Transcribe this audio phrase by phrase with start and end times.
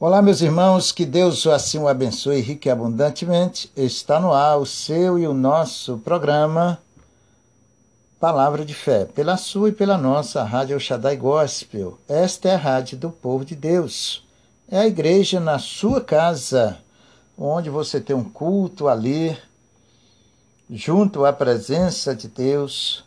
[0.00, 3.68] Olá, meus irmãos, que Deus assim o abençoe rico e abundantemente.
[3.76, 6.78] Está no ar o seu e o nosso programa
[8.20, 11.98] Palavra de Fé, pela sua e pela nossa Rádio Shaddai Gospel.
[12.08, 14.24] Esta é a rádio do povo de Deus.
[14.70, 16.78] É a igreja na sua casa,
[17.36, 19.36] onde você tem um culto ali,
[20.70, 23.02] junto à presença de Deus,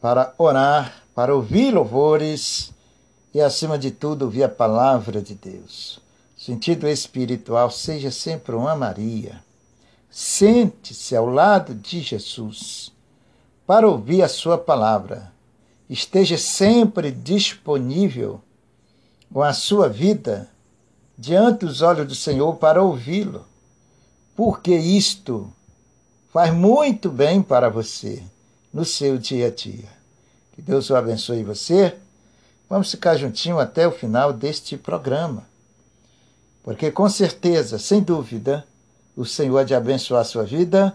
[0.00, 2.72] para orar, para ouvir louvores
[3.34, 6.02] e, acima de tudo, ouvir a palavra de Deus
[6.44, 9.42] sentido espiritual, seja sempre uma Maria.
[10.10, 12.92] Sente-se ao lado de Jesus
[13.66, 15.32] para ouvir a sua palavra.
[15.88, 18.42] Esteja sempre disponível
[19.32, 20.50] com a sua vida
[21.16, 23.46] diante dos olhos do Senhor para ouvi-lo,
[24.36, 25.50] porque isto
[26.30, 28.22] faz muito bem para você
[28.70, 29.88] no seu dia a dia.
[30.52, 31.96] Que Deus o abençoe você.
[32.68, 35.53] Vamos ficar juntinho até o final deste programa.
[36.64, 38.66] Porque com certeza, sem dúvida,
[39.14, 40.94] o Senhor há de abençoar a sua vida.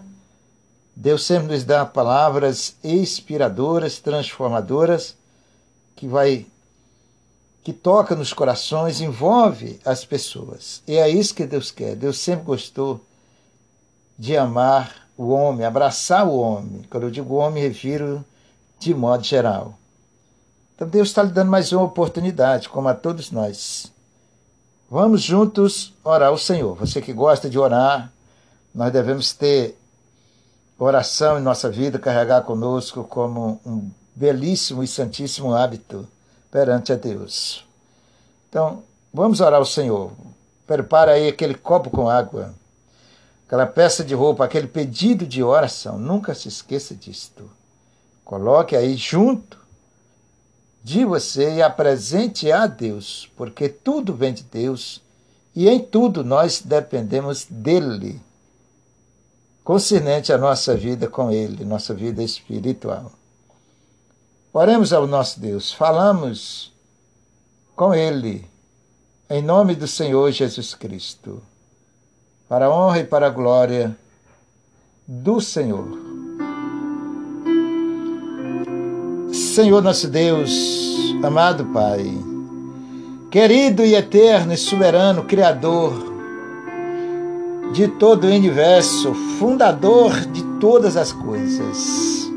[0.94, 5.16] Deus sempre nos dá palavras inspiradoras, transformadoras,
[5.94, 6.46] que vai
[7.62, 10.82] que toca nos corações, envolve as pessoas.
[10.88, 11.94] E é isso que Deus quer.
[11.94, 13.00] Deus sempre gostou
[14.18, 16.82] de amar o homem, abraçar o homem.
[16.90, 18.24] Quando eu digo homem, refiro
[18.78, 19.78] de modo geral.
[20.74, 23.92] Então Deus está lhe dando mais uma oportunidade, como a todos nós.
[24.90, 26.74] Vamos juntos orar ao Senhor.
[26.74, 28.12] Você que gosta de orar,
[28.74, 29.78] nós devemos ter
[30.76, 36.08] oração em nossa vida, carregar conosco como um belíssimo e santíssimo hábito
[36.50, 37.64] perante a Deus.
[38.48, 38.82] Então,
[39.14, 40.10] vamos orar ao Senhor.
[40.66, 42.52] Prepara aí aquele copo com água,
[43.46, 46.00] aquela peça de roupa, aquele pedido de oração.
[46.00, 47.48] Nunca se esqueça disto.
[48.24, 49.56] Coloque aí junto
[50.82, 55.02] de você e apresente a Deus, porque tudo vem de Deus
[55.54, 58.20] e em tudo nós dependemos dele,
[59.62, 63.12] concernente à nossa vida com ele, nossa vida espiritual.
[64.52, 66.72] Oremos ao nosso Deus, falamos
[67.76, 68.48] com ele,
[69.28, 71.42] em nome do Senhor Jesus Cristo,
[72.48, 73.96] para a honra e para a glória
[75.06, 76.09] do Senhor.
[79.50, 80.48] Senhor nosso Deus,
[81.24, 82.16] amado Pai,
[83.32, 85.92] querido e eterno e soberano Criador
[87.72, 92.30] de todo o universo, fundador de todas as coisas.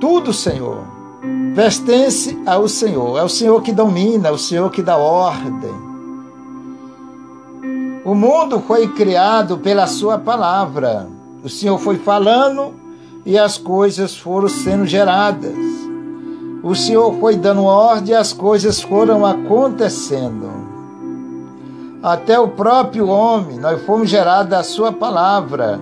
[0.00, 0.84] Tudo, Senhor,
[1.56, 3.18] pertence ao Senhor.
[3.18, 5.74] É o Senhor que domina, é o Senhor que dá ordem.
[8.04, 11.13] O mundo foi criado pela Sua palavra.
[11.44, 12.72] O Senhor foi falando
[13.26, 15.54] e as coisas foram sendo geradas.
[16.62, 20.48] O Senhor foi dando ordem e as coisas foram acontecendo.
[22.02, 25.78] Até o próprio homem, nós fomos gerados da Sua palavra,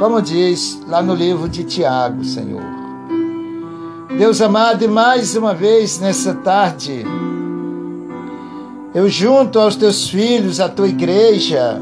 [0.00, 2.64] como diz lá no livro de Tiago, Senhor.
[4.18, 7.04] Deus amado, e mais uma vez nessa tarde,
[8.92, 11.80] eu junto aos teus filhos, à tua igreja,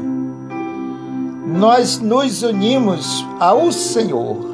[1.53, 4.53] nós nos unimos ao Senhor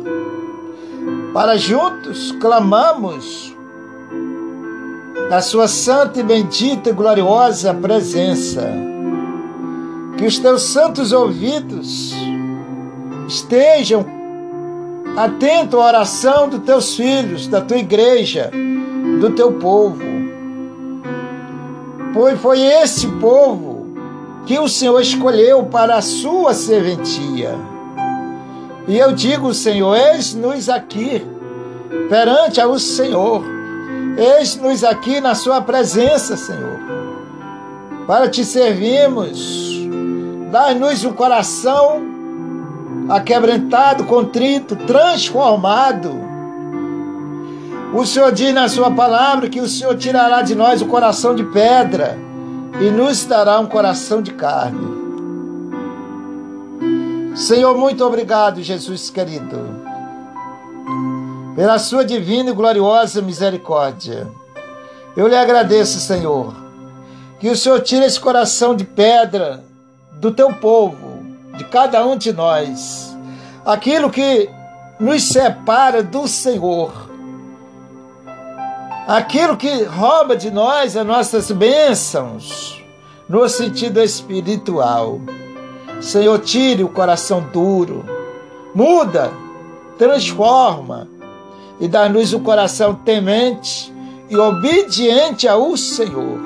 [1.33, 3.55] para juntos clamamos
[5.29, 8.67] na sua santa e bendita e gloriosa presença.
[10.17, 12.13] Que os teus santos ouvidos
[13.27, 14.05] estejam
[15.15, 18.51] atentos à oração dos teus filhos, da tua igreja,
[19.21, 20.01] do teu povo.
[22.13, 23.68] Pois foi esse povo
[24.49, 27.55] que o Senhor escolheu para a sua serventia.
[28.87, 31.23] E eu digo, Senhor, eis-nos aqui
[32.09, 33.43] perante ao Senhor,
[34.17, 36.79] eis-nos aqui na Sua presença, Senhor,
[38.07, 39.87] para te servirmos.
[40.51, 42.01] Dá-nos um coração
[43.07, 46.09] aquebrantado, contrito, transformado.
[47.93, 51.43] O Senhor diz na Sua palavra que o Senhor tirará de nós o coração de
[51.43, 52.28] pedra
[52.79, 54.99] e nos dará um coração de carne.
[57.35, 59.57] Senhor, muito obrigado, Jesus querido,
[61.55, 64.27] pela sua divina e gloriosa misericórdia.
[65.15, 66.53] Eu lhe agradeço, Senhor,
[67.39, 69.63] que o Senhor tire esse coração de pedra
[70.13, 71.23] do teu povo,
[71.57, 73.15] de cada um de nós,
[73.65, 74.49] aquilo que
[74.99, 77.08] nos separa do Senhor
[79.09, 82.79] aquilo que rouba de nós as nossas bênçãos,
[83.27, 85.19] no sentido espiritual.
[85.99, 88.05] Senhor, tire o coração duro,
[88.73, 89.33] muda,
[89.97, 91.07] transforma
[91.79, 93.91] e dá-nos um coração temente
[94.29, 96.37] e obediente ao Senhor.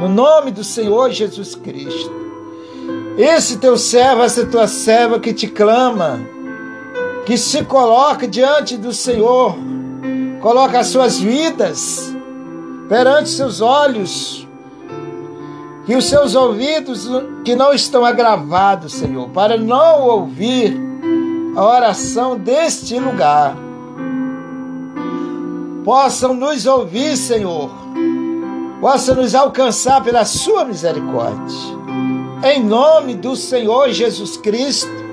[0.00, 2.14] No nome do Senhor Jesus Cristo.
[3.18, 6.18] Esse teu servo, essa tua serva que te clama,
[7.26, 9.54] que se coloca diante do Senhor,
[10.46, 12.14] coloca as suas vidas
[12.88, 14.46] perante seus olhos,
[15.84, 17.10] que os seus ouvidos
[17.44, 20.80] que não estão agravados, Senhor, para não ouvir
[21.56, 23.56] a oração deste lugar,
[25.84, 27.68] possam nos ouvir, Senhor,
[28.80, 31.58] possam nos alcançar pela Sua misericórdia.
[32.44, 35.05] Em nome do Senhor Jesus Cristo,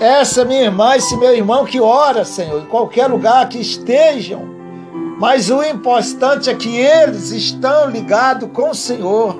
[0.00, 4.56] essa minha irmã, esse meu irmão que ora, Senhor, em qualquer lugar que estejam,
[5.18, 9.36] mas o importante é que eles estão ligados com o Senhor,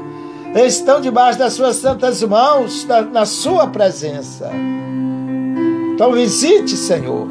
[0.55, 4.51] estão debaixo das suas santas mãos, na, na sua presença.
[5.95, 7.29] Então visite, Senhor,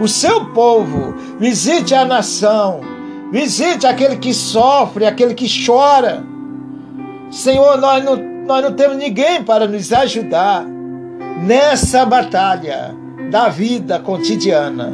[0.00, 2.80] o seu povo, visite a nação,
[3.30, 6.24] visite aquele que sofre, aquele que chora.
[7.30, 10.64] Senhor, nós não, nós não temos ninguém para nos ajudar
[11.42, 12.94] nessa batalha
[13.30, 14.92] da vida cotidiana.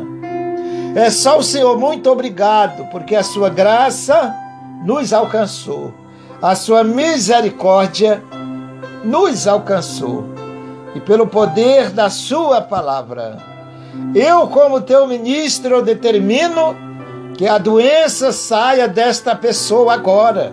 [0.96, 4.34] É só o Senhor, muito obrigado, porque a sua graça
[4.84, 5.92] nos alcançou,
[6.40, 8.22] a sua misericórdia
[9.04, 10.24] nos alcançou,
[10.94, 13.36] e pelo poder da sua palavra,
[14.14, 16.74] eu, como teu ministro, determino
[17.36, 20.52] que a doença saia desta pessoa agora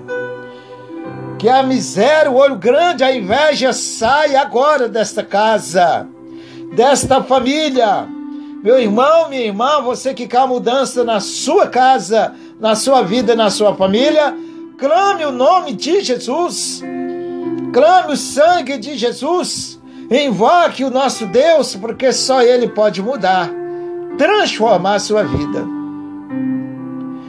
[1.46, 6.08] que a miséria, o olho grande, a inveja saia agora desta casa,
[6.76, 8.08] desta família.
[8.64, 13.52] Meu irmão, minha irmã, você que quer mudança na sua casa, na sua vida, na
[13.52, 14.36] sua família,
[14.76, 16.82] clame o nome de Jesus,
[17.72, 23.52] clame o sangue de Jesus, invoque o nosso Deus, porque só Ele pode mudar,
[24.18, 25.64] transformar a sua vida.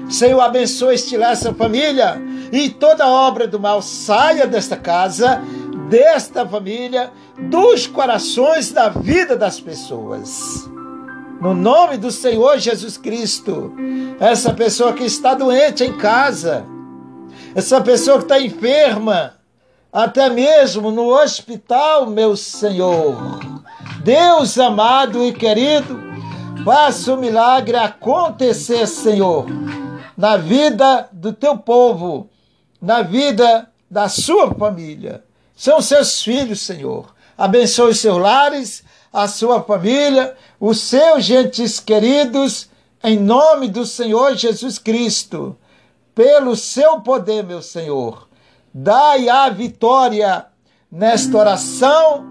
[0.08, 2.18] Senhor, abençoe este essa família
[2.52, 5.42] e toda obra do mal saia desta casa,
[5.88, 10.68] desta família, dos corações da vida das pessoas.
[11.40, 13.72] No nome do Senhor Jesus Cristo,
[14.18, 16.64] essa pessoa que está doente em casa,
[17.54, 19.34] essa pessoa que está enferma,
[19.92, 23.38] até mesmo no hospital, meu Senhor.
[24.02, 26.00] Deus amado e querido,
[26.64, 29.46] faça o milagre acontecer, Senhor,
[30.16, 32.30] na vida do teu povo
[32.80, 35.24] na vida da sua família.
[35.54, 37.14] São seus filhos, Senhor.
[37.36, 38.82] Abençoe seus lares,
[39.12, 42.68] a sua família, os seus gentes queridos,
[43.02, 45.56] em nome do Senhor Jesus Cristo.
[46.14, 48.28] Pelo seu poder, meu Senhor,
[48.72, 50.46] dai a vitória
[50.90, 52.26] nesta oração,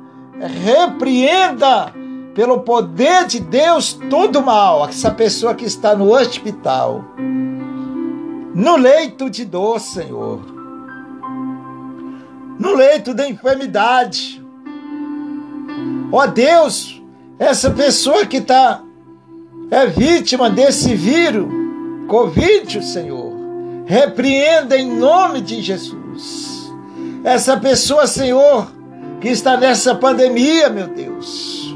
[0.63, 1.93] repreenda
[2.33, 7.03] pelo poder de Deus todo mal, essa pessoa que está no hospital
[8.55, 10.39] no leito de dor, Senhor,
[12.57, 14.41] no leito da enfermidade.
[16.09, 17.03] Ó Deus,
[17.37, 18.81] essa pessoa que está
[19.69, 21.47] é vítima desse vírus,
[22.07, 23.33] Covid, Senhor,
[23.85, 26.71] repreenda em nome de Jesus.
[27.25, 28.71] Essa pessoa, Senhor,
[29.19, 31.74] que está nessa pandemia, meu Deus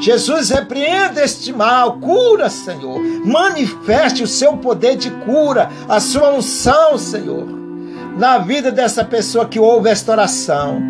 [0.00, 3.00] Jesus, repreenda este mal, cura, Senhor.
[3.24, 7.46] Manifeste o seu poder de cura, a sua unção, Senhor,
[8.16, 10.80] na vida dessa pessoa que ouve esta oração,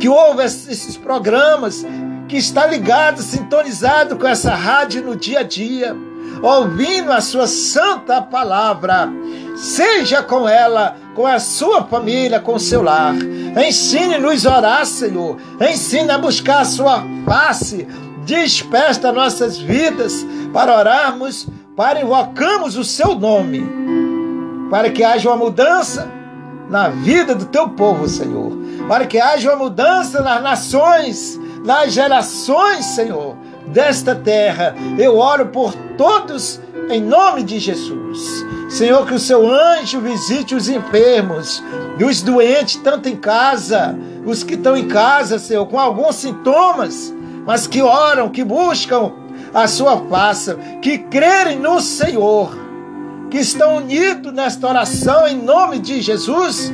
[0.00, 1.84] que ouve esses programas,
[2.28, 5.96] que está ligado, sintonizado com essa rádio no dia a dia,
[6.42, 9.08] ouvindo a sua santa palavra.
[9.56, 13.14] Seja com ela, com a sua família, com o seu lar.
[13.16, 15.36] Ensine-nos a orar, Senhor.
[15.60, 17.86] Ensine a buscar a sua face
[18.28, 23.66] desperta nossas vidas para orarmos, para invocarmos o seu nome,
[24.70, 26.06] para que haja uma mudança
[26.68, 28.52] na vida do teu povo, Senhor,
[28.86, 33.34] para que haja uma mudança nas nações, nas gerações, Senhor,
[33.68, 34.74] desta terra.
[34.98, 38.44] Eu oro por todos em nome de Jesus.
[38.68, 41.64] Senhor, que o seu anjo visite os enfermos
[41.98, 47.16] e os doentes, tanto em casa, os que estão em casa, Senhor, com alguns sintomas
[47.48, 49.10] mas que oram, que buscam
[49.54, 52.54] a sua face, que crerem no Senhor,
[53.30, 56.70] que estão unidos nesta oração em nome de Jesus,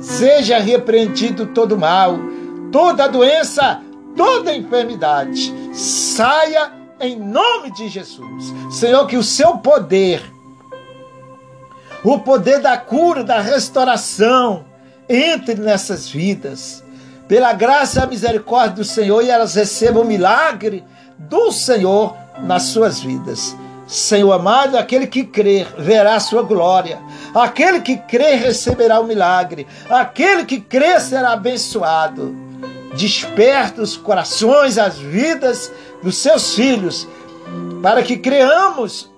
[0.00, 2.18] seja repreendido todo mal,
[2.72, 3.82] toda doença,
[4.16, 8.54] toda enfermidade, saia em nome de Jesus.
[8.70, 10.22] Senhor, que o seu poder,
[12.02, 14.64] o poder da cura, da restauração,
[15.06, 16.82] entre nessas vidas
[17.30, 20.82] pela graça e misericórdia do Senhor, e elas recebam o milagre
[21.16, 23.56] do Senhor nas suas vidas.
[23.86, 26.98] Senhor amado, aquele que crer verá a sua glória.
[27.32, 29.64] Aquele que crer receberá o milagre.
[29.88, 32.34] Aquele que crer será abençoado.
[32.96, 35.72] Desperta os corações, as vidas
[36.02, 37.06] dos seus filhos,
[37.80, 39.08] para que creamos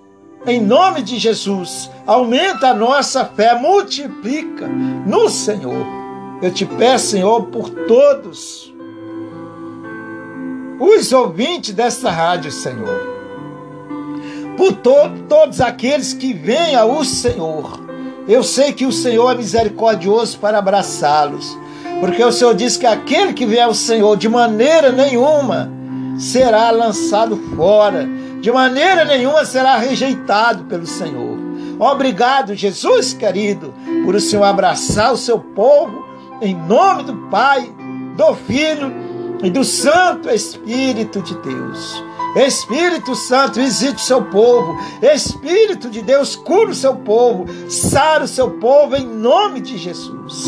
[0.45, 1.89] em nome de Jesus.
[2.05, 6.02] Aumenta a nossa fé, multiplica no Senhor.
[6.43, 8.71] Eu te peço, Senhor, por todos
[10.79, 13.13] os ouvintes desta rádio, Senhor
[14.57, 14.93] por to
[15.27, 17.79] todos aqueles que vêm ao Senhor.
[18.27, 21.57] Eu sei que o Senhor é misericordioso para abraçá-los,
[21.99, 25.69] porque o Senhor diz que aquele que vem ao Senhor de maneira nenhuma
[26.17, 28.07] será lançado fora,
[28.39, 31.37] de maneira nenhuma será rejeitado pelo Senhor.
[31.79, 33.73] Obrigado, Jesus querido,
[34.05, 36.02] por o Senhor abraçar o seu povo
[36.43, 37.73] em nome do Pai,
[38.17, 38.93] do Filho
[39.41, 42.03] e do Santo Espírito de Deus.
[42.35, 44.75] Espírito Santo, visite o seu povo.
[45.01, 47.45] Espírito de Deus, cura o seu povo.
[47.69, 50.43] Sara o seu povo em nome de Jesus.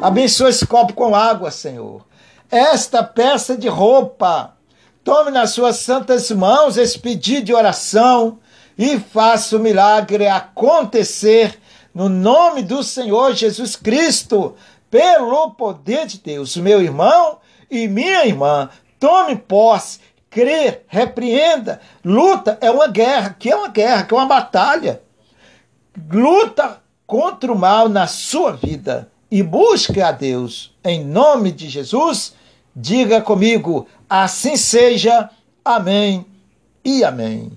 [0.00, 2.06] Abençoa esse copo com água, Senhor.
[2.48, 4.54] Esta peça de roupa.
[5.02, 8.38] Tome nas suas santas mãos esse pedido de oração
[8.78, 11.59] e faça o milagre acontecer
[11.94, 14.54] no nome do Senhor Jesus Cristo,
[14.90, 16.56] pelo poder de Deus.
[16.56, 17.38] Meu irmão
[17.70, 18.68] e minha irmã,
[18.98, 21.80] tome posse, crê, repreenda.
[22.04, 25.02] Luta é uma guerra, que é uma guerra, que é uma batalha.
[26.10, 30.74] Luta contra o mal na sua vida e busque a Deus.
[30.84, 32.34] Em nome de Jesus,
[32.74, 35.30] diga comigo, assim seja.
[35.64, 36.26] Amém
[36.84, 37.52] e amém.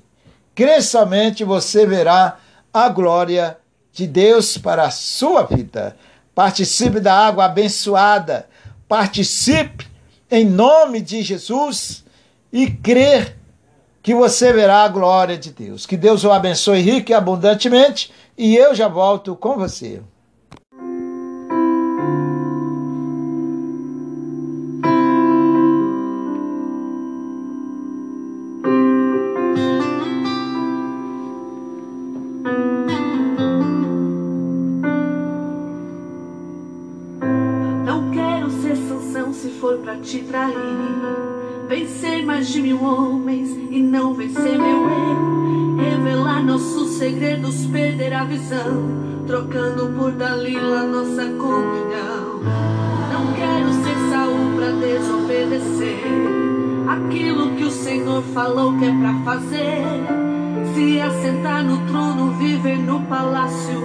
[0.54, 2.38] Crê somente você verá
[2.72, 3.58] a glória
[3.93, 5.95] de Deus para a sua vida.
[6.33, 8.50] Participe da água abençoada.
[8.88, 9.88] Participe
[10.29, 12.03] em nome de Jesus
[12.51, 13.38] e crer
[14.01, 15.85] que você verá a glória de Deus.
[15.85, 20.01] Que Deus o abençoe rico e abundantemente e eu já volto com você.
[41.67, 45.75] Vencer mais de mil homens e não vencer meu eu.
[45.77, 49.03] Revelar nossos segredos, perder a visão.
[49.25, 52.41] Trocando por Dalila nossa comunhão.
[53.12, 56.03] Não quero ser Saul pra desobedecer.
[56.88, 59.83] Aquilo que o Senhor falou que é pra fazer.
[60.75, 63.81] Se assentar no trono, viver no palácio.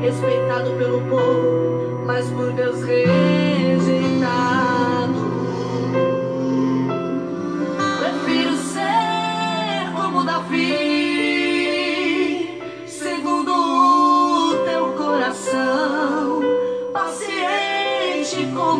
[0.00, 4.11] Respeitado pelo povo, mas por Deus rejeitado.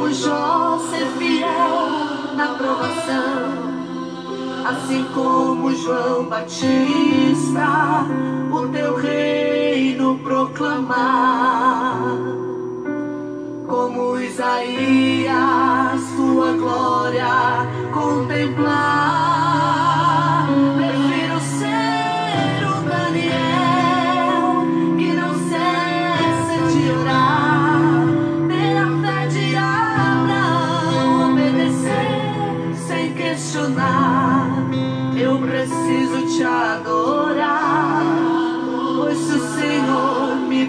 [0.02, 3.52] Como Jó ser fiel na provação,
[4.66, 8.06] assim como João Batista,
[8.50, 11.96] o teu reino proclamar,
[13.66, 15.32] como Isaías,
[16.16, 17.26] tua glória
[17.92, 19.41] contemplar.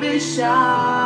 [0.03, 1.02] Deixar,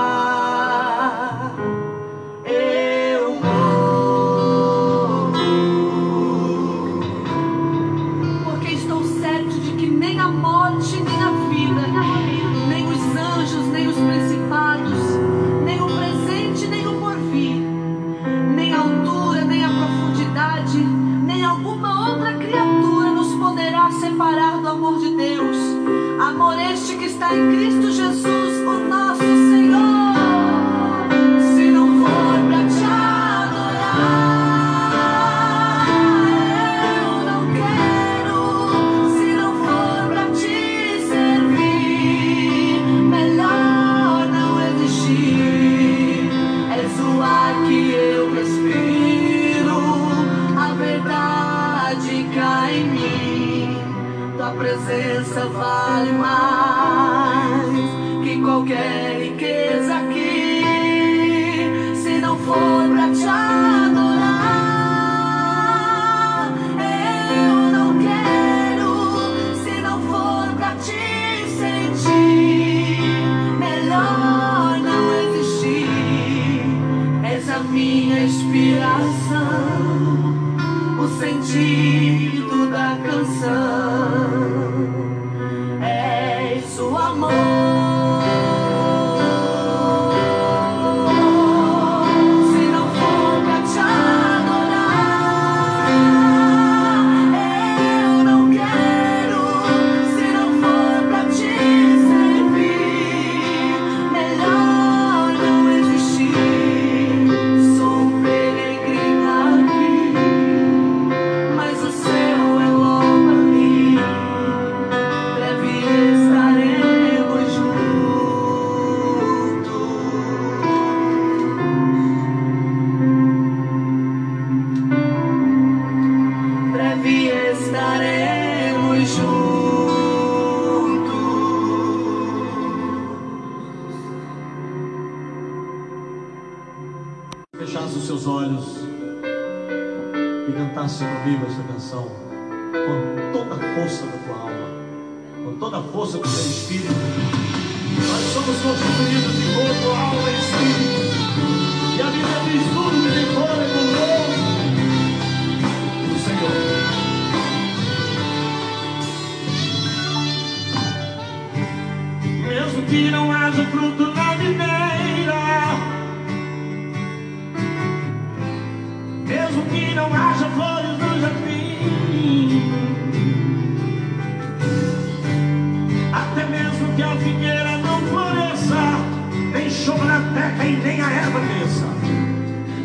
[180.84, 181.86] nem a erva cresça.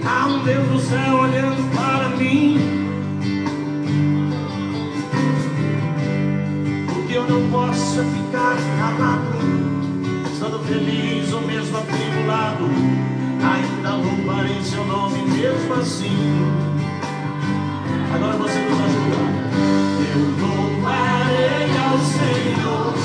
[0.05, 2.59] Há um Deus do céu olhando para mim.
[6.89, 9.39] O que eu não posso é ficar calado,
[10.33, 12.69] estando feliz ou mesmo atribulado.
[13.45, 16.63] Ainda louvarei seu nome mesmo assim.
[18.15, 19.43] Agora você nos ajuda.
[20.15, 23.02] Eu louvarei ao Senhor.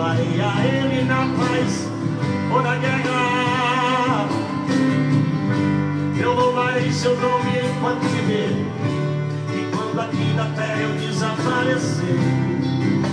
[0.00, 1.86] louvarei a Ele na paz
[2.50, 4.28] ou na guerra.
[6.18, 8.66] Eu louvarei seu nome enquanto viver,
[9.54, 12.18] e quando aqui na terra eu desaparecer,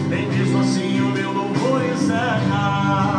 [0.10, 3.17] nem mesmo assim o meu louvor encerra.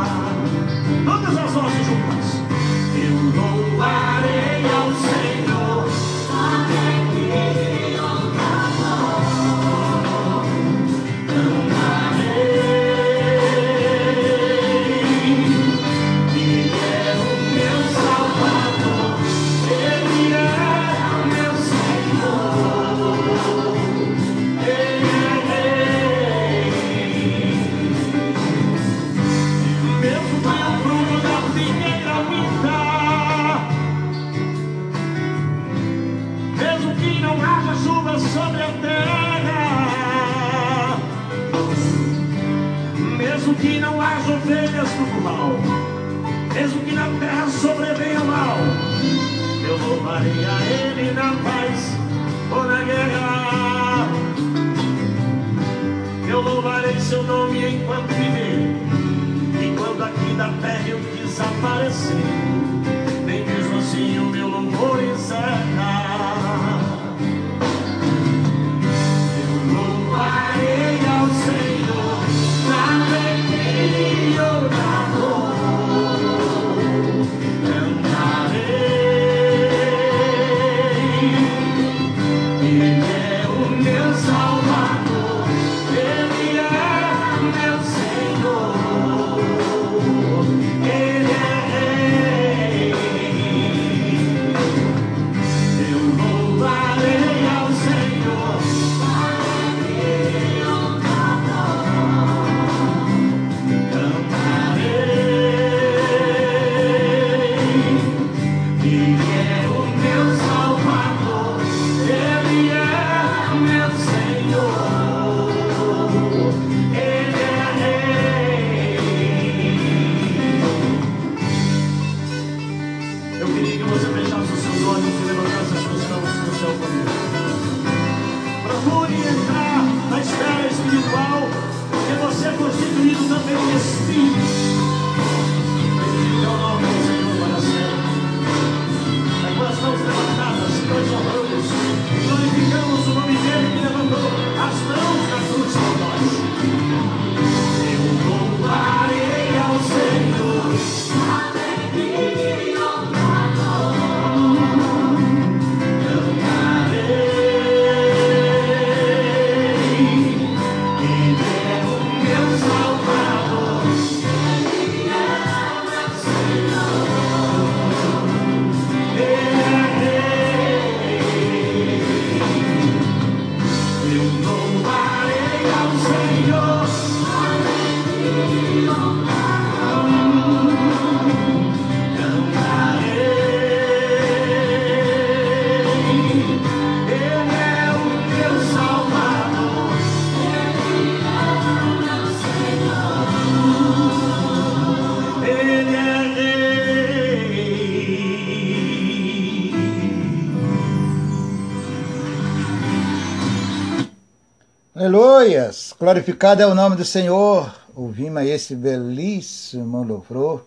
[206.01, 207.75] Glorificado é o nome do Senhor.
[207.93, 210.65] Ouvimos esse belíssimo louvor.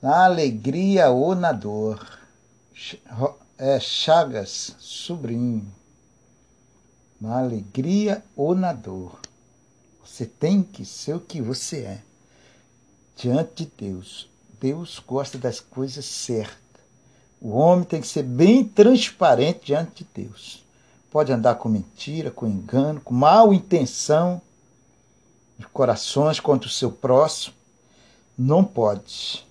[0.00, 2.20] Na alegria ou na dor.
[3.58, 5.66] É Chagas, sobrinho.
[7.20, 9.18] Na alegria ou na dor.
[10.06, 12.02] Você tem que ser o que você é.
[13.16, 14.30] Diante de Deus.
[14.60, 16.56] Deus gosta das coisas certas.
[17.40, 20.63] O homem tem que ser bem transparente diante de Deus
[21.14, 24.42] pode andar com mentira, com engano, com mal intenção
[25.56, 27.54] de corações contra o seu próximo.
[28.36, 29.46] Não pode.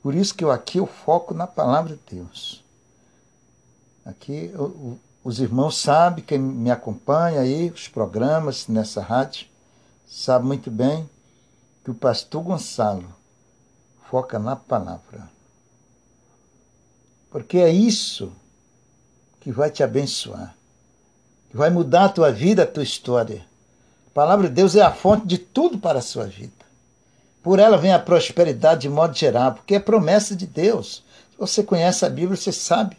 [0.00, 2.62] Por isso que eu aqui eu foco na palavra de Deus.
[4.04, 4.52] Aqui
[5.24, 9.48] os irmãos sabem, quem me acompanha aí, os programas nessa rádio,
[10.06, 11.10] sabe muito bem
[11.82, 13.12] que o pastor Gonçalo
[14.08, 15.28] foca na palavra.
[17.32, 18.30] Porque é isso
[19.40, 20.56] que vai te abençoar
[21.56, 23.44] vai mudar a tua vida, a tua história.
[24.08, 26.52] A palavra de Deus é a fonte de tudo para a sua vida.
[27.42, 31.04] Por ela vem a prosperidade de modo geral, porque é promessa de Deus.
[31.30, 32.96] Se você conhece a Bíblia, você sabe.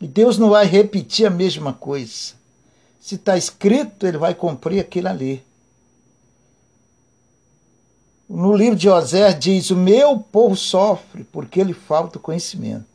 [0.00, 2.32] E Deus não vai repetir a mesma coisa.
[3.00, 5.44] Se está escrito, ele vai cumprir aquilo ali.
[8.28, 12.86] No livro de Osés diz: O meu povo sofre porque lhe falta conhecimento.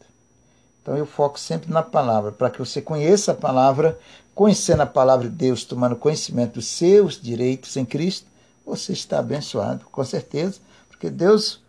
[0.82, 4.00] Então eu foco sempre na palavra, para que você conheça a palavra,
[4.36, 8.28] conhecendo a palavra de Deus, tomando conhecimento dos seus direitos em Cristo,
[8.66, 11.64] você está abençoado, com certeza, porque Deus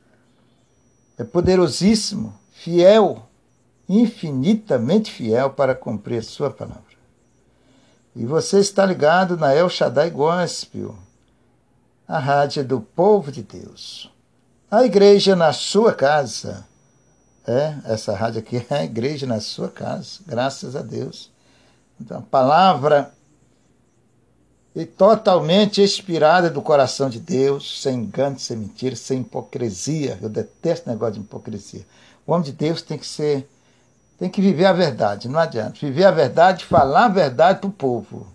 [1.16, 3.22] é poderosíssimo, fiel,
[3.88, 6.82] infinitamente fiel para cumprir a sua palavra.
[8.16, 10.96] E você está ligado na El Shaddai Gospel,
[12.08, 14.10] a rádio do povo de Deus.
[14.70, 16.66] A igreja na sua casa.
[17.46, 21.30] É, essa rádio aqui é a igreja na sua casa, graças a Deus.
[22.00, 23.12] Então, a palavra
[24.76, 30.18] e totalmente inspirada do coração de Deus, sem engano, sem mentira, sem hipocrisia.
[30.20, 31.86] Eu detesto negócio de hipocrisia.
[32.26, 33.48] O homem de Deus tem que ser,
[34.18, 35.78] tem que viver a verdade, não adianta.
[35.80, 38.26] Viver a verdade, falar a verdade para o povo.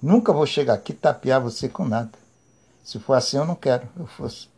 [0.00, 2.12] Nunca vou chegar aqui tapear você com nada.
[2.84, 3.88] Se for assim, eu não quero.
[3.98, 4.48] Eu fosse.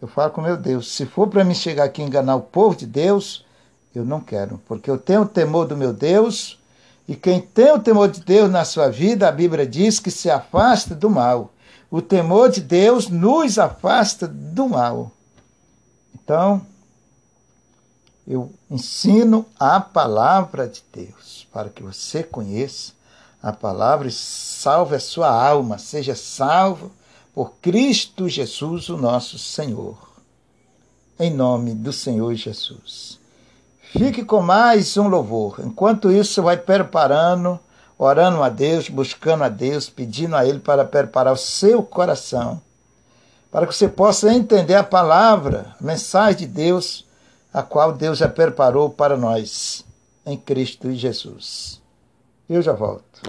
[0.00, 0.92] Eu falo com meu Deus.
[0.94, 3.44] Se for para mim chegar aqui e enganar o povo de Deus,
[3.94, 4.58] eu não quero.
[4.66, 6.58] Porque eu tenho o temor do meu Deus
[7.08, 10.30] e quem tem o temor de Deus na sua vida, a Bíblia diz que se
[10.30, 11.52] afasta do mal.
[11.90, 15.10] O temor de Deus nos afasta do mal.
[16.14, 16.64] Então,
[18.26, 22.92] eu ensino a palavra de Deus para que você conheça
[23.42, 26.92] a palavra e salve a sua alma, seja salvo
[27.34, 29.98] por Cristo Jesus, o nosso Senhor.
[31.18, 33.18] Em nome do Senhor Jesus.
[33.92, 35.60] Fique com mais um louvor.
[35.62, 37.60] Enquanto isso, vai preparando,
[37.98, 42.58] orando a Deus, buscando a Deus, pedindo a Ele para preparar o seu coração,
[43.50, 47.06] para que você possa entender a palavra, a mensagem de Deus,
[47.52, 49.84] a qual Deus já preparou para nós
[50.24, 51.78] em Cristo e Jesus.
[52.48, 53.20] Eu já volto.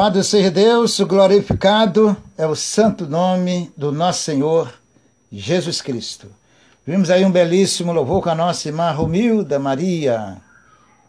[0.00, 4.72] Louvado seja Deus, glorificado é o santo nome do nosso Senhor
[5.30, 6.26] Jesus Cristo.
[6.86, 10.38] Vimos aí um belíssimo louvor com a nossa irmã Romilda Maria.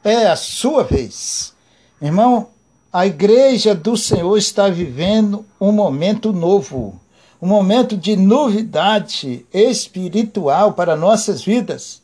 [0.03, 1.53] É a sua vez.
[2.01, 2.49] Irmão,
[2.91, 6.99] a igreja do Senhor está vivendo um momento novo,
[7.41, 12.01] um momento de novidade espiritual para nossas vidas.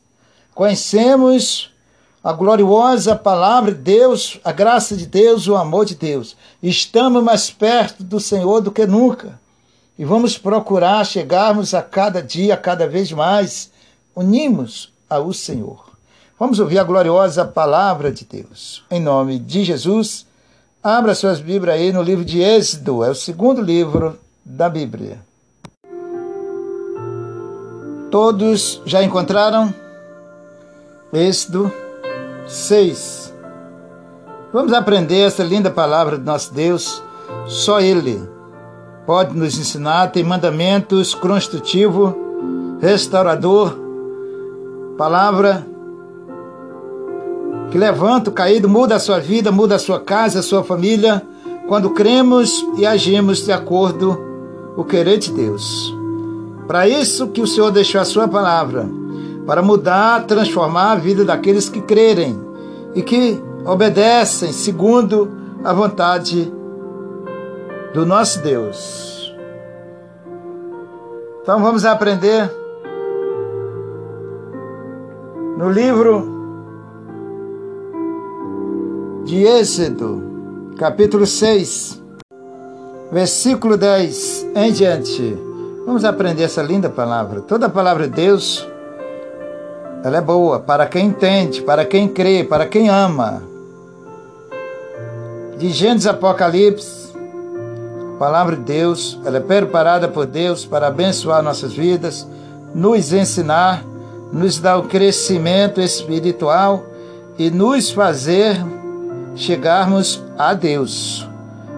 [0.55, 1.69] Conhecemos
[2.27, 6.35] a gloriosa palavra de Deus, a graça de Deus, o amor de Deus.
[6.61, 9.39] Estamos mais perto do Senhor do que nunca.
[9.97, 13.71] E vamos procurar chegarmos a cada dia, cada vez mais,
[14.13, 15.85] unimos ao Senhor.
[16.37, 18.83] Vamos ouvir a gloriosa palavra de Deus.
[18.91, 20.25] Em nome de Jesus,
[20.83, 25.21] abra suas Bíblias aí no livro de Êxodo, é o segundo livro da Bíblia.
[28.11, 29.73] Todos já encontraram?
[31.13, 31.86] Êxodo
[32.47, 33.33] 6.
[34.53, 37.03] Vamos aprender essa linda palavra do nosso Deus.
[37.45, 38.21] Só Ele
[39.05, 40.11] pode nos ensinar.
[40.11, 42.15] Tem mandamentos construtivo,
[42.79, 43.75] restaurador,
[44.97, 45.65] palavra
[47.69, 51.21] que levanta o caído, muda a sua vida, muda a sua casa, a sua família,
[51.67, 54.17] quando cremos e agimos de acordo
[54.73, 55.93] com o querer de Deus.
[56.65, 58.89] Para isso que o Senhor deixou a sua palavra
[59.47, 62.37] para mudar, transformar a vida daqueles que crerem
[62.93, 65.31] e que obedecem segundo
[65.63, 66.51] a vontade
[67.93, 69.33] do nosso Deus.
[71.41, 72.51] Então vamos aprender
[75.57, 76.35] no livro
[79.23, 80.23] de Êxodo,
[80.77, 82.03] capítulo 6,
[83.13, 85.37] versículo 10 em diante.
[85.85, 87.39] Vamos aprender essa linda palavra.
[87.39, 88.67] Toda a palavra de Deus
[90.03, 93.41] ela é boa para quem entende, para quem crê, para quem ama.
[95.57, 97.13] De Gênesis Apocalipse,
[98.15, 102.27] a palavra de Deus, ela é preparada por Deus para abençoar nossas vidas,
[102.73, 103.83] nos ensinar,
[104.31, 106.83] nos dar o crescimento espiritual
[107.37, 108.57] e nos fazer
[109.35, 111.27] chegarmos a Deus.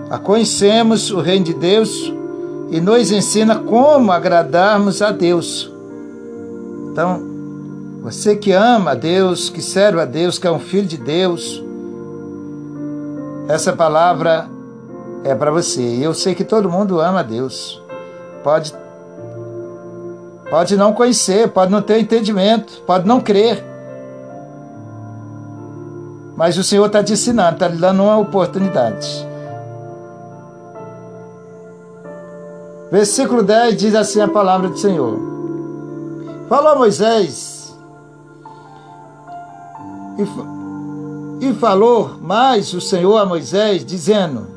[0.10, 2.12] A conhecemos o reino de Deus
[2.71, 5.71] e nos ensina como agradarmos a Deus.
[6.91, 7.38] Então,
[8.01, 11.62] você que ama a Deus, que serve a Deus, que é um filho de Deus,
[13.47, 14.47] essa palavra
[15.23, 15.81] é para você.
[15.81, 17.81] E eu sei que todo mundo ama a Deus.
[18.43, 18.73] Pode
[20.49, 23.63] pode não conhecer, pode não ter entendimento, pode não crer.
[26.38, 29.27] Mas o Senhor está te ensinando, está lhe dando uma oportunidade.
[32.89, 35.19] Versículo 10 diz assim a palavra do Senhor.
[36.47, 37.59] Falou Moisés
[40.19, 44.47] e, e falou mais o Senhor a Moisés, dizendo: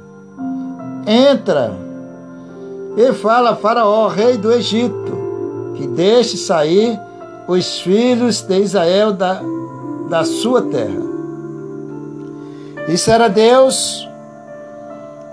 [1.06, 1.74] Entra
[2.96, 5.12] e fala a Faraó, rei do Egito,
[5.76, 6.98] que deixe sair
[7.46, 9.40] os filhos de Israel da,
[10.08, 11.02] da sua terra.
[12.88, 14.08] Isso era Deus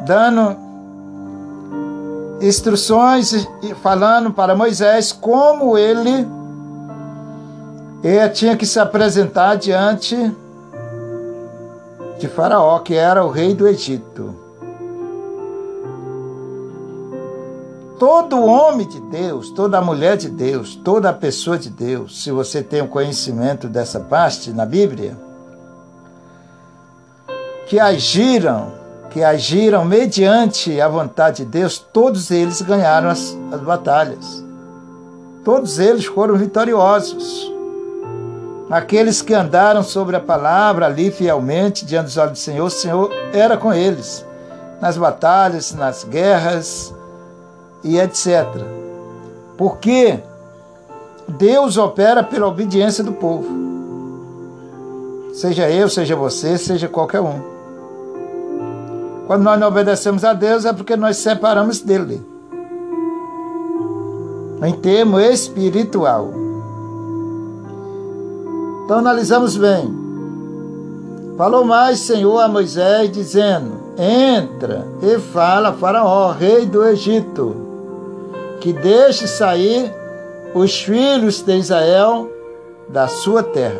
[0.05, 0.55] dando
[2.41, 6.25] instruções e falando para Moisés como ele
[8.03, 10.15] ele tinha que se apresentar diante
[12.17, 14.35] de Faraó, que era o rei do Egito.
[17.97, 22.81] Todo homem de Deus, toda mulher de Deus, toda pessoa de Deus, se você tem
[22.81, 25.17] o um conhecimento dessa parte na Bíblia,
[27.67, 28.71] que agiram,
[29.09, 34.43] que agiram mediante a vontade de Deus, todos eles ganharam as, as batalhas.
[35.43, 37.58] Todos eles foram vitoriosos.
[38.69, 43.11] Aqueles que andaram sobre a palavra ali fielmente diante dos olhos do Senhor, o Senhor
[43.33, 44.23] era com eles,
[44.79, 46.93] nas batalhas, nas guerras
[47.83, 48.45] e etc.
[49.57, 50.19] Porque
[51.27, 53.47] Deus opera pela obediência do povo.
[55.33, 57.41] Seja eu, seja você, seja qualquer um.
[59.25, 62.23] Quando nós não obedecemos a Deus é porque nós separamos dele.
[64.63, 66.48] Em termo espiritual.
[68.89, 69.87] Então analisamos bem.
[71.37, 77.55] Falou mais Senhor a Moisés, dizendo: Entra e fala a Faraó, rei do Egito,
[78.59, 79.93] que deixe sair
[80.55, 82.31] os filhos de Israel
[82.89, 83.79] da sua terra.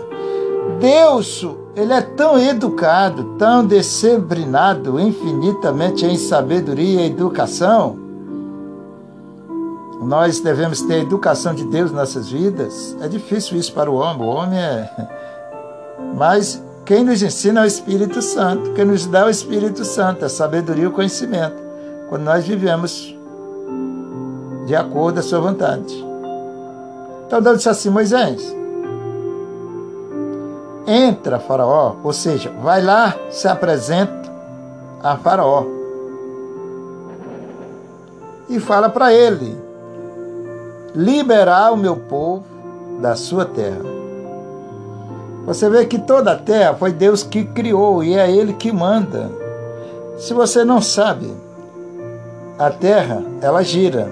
[0.79, 1.43] Deus,
[1.75, 7.97] ele é tão educado, tão disciplinado infinitamente em sabedoria e educação,
[10.01, 12.95] nós devemos ter a educação de Deus em nossas vidas.
[13.01, 14.25] É difícil isso para o homem.
[14.25, 14.89] O homem é.
[16.15, 18.71] Mas quem nos ensina é o Espírito Santo.
[18.71, 21.55] Quem nos dá é o Espírito Santo, a sabedoria e o conhecimento.
[22.07, 23.13] Quando nós vivemos
[24.65, 25.93] de acordo com a sua vontade.
[27.27, 28.55] Então Deus disse assim: Moisés,
[30.87, 34.31] entra, Faraó, ou seja, vai lá, se apresenta
[35.03, 35.65] a Faraó
[38.49, 39.68] e fala para ele
[40.95, 42.43] liberar o meu povo
[43.01, 43.81] da sua terra.
[45.45, 49.31] Você vê que toda a terra foi Deus que criou e é Ele que manda.
[50.17, 51.33] Se você não sabe,
[52.57, 54.07] a terra ela gira.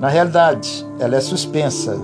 [0.00, 1.98] Na realidade, ela é suspensa.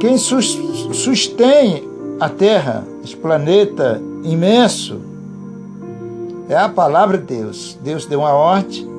[0.00, 1.86] Quem sustém
[2.18, 4.98] a terra, esse planeta imenso,
[6.48, 7.78] é a palavra de Deus.
[7.82, 8.89] Deus deu uma ordem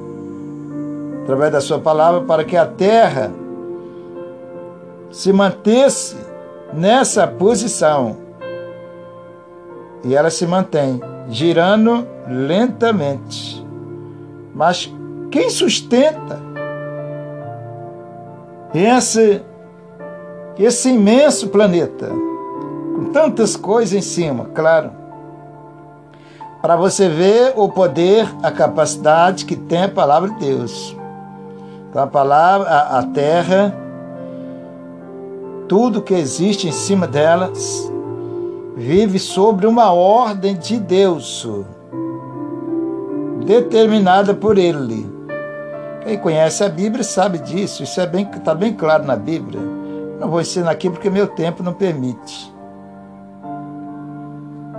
[1.32, 3.32] através da sua palavra para que a terra
[5.10, 6.18] se mantesse
[6.74, 8.18] nessa posição.
[10.04, 13.66] E ela se mantém girando lentamente.
[14.54, 14.94] Mas
[15.30, 16.42] quem sustenta
[18.74, 19.42] esse,
[20.60, 24.92] esse imenso planeta, com tantas coisas em cima, claro,
[26.62, 31.01] para você ver o poder, a capacidade que tem a palavra de Deus.
[31.92, 33.76] Então a palavra, a, terra,
[35.68, 37.92] tudo que existe em cima delas
[38.78, 41.46] vive sobre uma ordem de Deus,
[43.46, 45.06] determinada por Ele.
[46.06, 49.60] Quem conhece a Bíblia sabe disso, isso é bem, está bem claro na Bíblia.
[50.18, 52.54] Não vou ensinar aqui porque meu tempo não permite.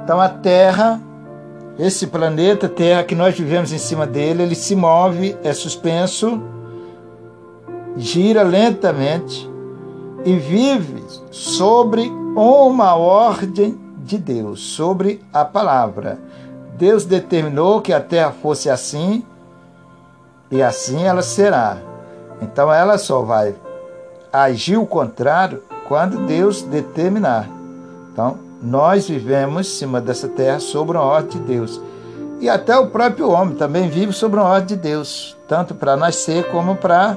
[0.02, 0.98] Então a Terra,
[1.78, 6.40] esse planeta Terra que nós vivemos em cima dele, ele se move, é suspenso,
[7.96, 9.50] gira lentamente
[10.24, 16.18] e vive sobre uma ordem de Deus, sobre a palavra.
[16.76, 19.24] Deus determinou que a terra fosse assim
[20.50, 21.78] e assim ela será.
[22.40, 23.54] Então ela só vai
[24.32, 27.48] agir o contrário quando Deus determinar.
[28.12, 31.80] Então, nós vivemos em cima dessa terra sobre a ordem de Deus.
[32.40, 36.50] E até o próprio homem também vive sobre a ordem de Deus, tanto para nascer
[36.50, 37.16] como para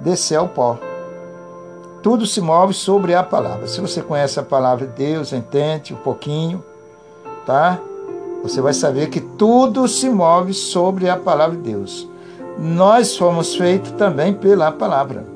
[0.00, 0.78] descer ao pó.
[2.02, 3.66] Tudo se move sobre a palavra.
[3.66, 6.64] Se você conhece a palavra de Deus, entende um pouquinho,
[7.44, 7.78] tá?
[8.42, 12.08] Você vai saber que tudo se move sobre a palavra de Deus.
[12.58, 15.26] Nós fomos feitos também pela palavra.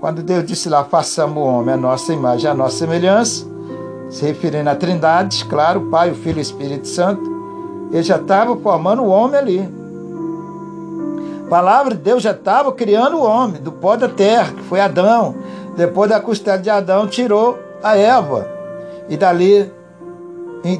[0.00, 3.46] Quando Deus disse lá, façamos o homem a nossa imagem, a nossa semelhança,
[4.10, 7.22] se referindo à Trindade, claro, Pai, o Filho e o Espírito Santo,
[7.90, 9.83] ele já estava formando o homem ali.
[11.44, 14.80] A palavra de Deus já estava criando o homem do pó da terra, que foi
[14.80, 15.34] Adão.
[15.76, 18.48] Depois da costela de Adão, tirou a Eva.
[19.08, 19.70] E dali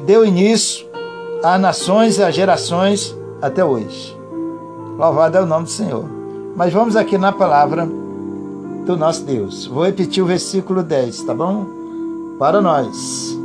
[0.05, 0.87] deu início
[1.43, 4.17] às nações e às gerações até hoje.
[4.97, 6.05] Louvado é o nome do Senhor.
[6.55, 7.85] Mas vamos aqui na palavra
[8.85, 9.67] do nosso Deus.
[9.67, 11.65] Vou repetir o versículo 10, tá bom?
[12.39, 13.37] Para nós.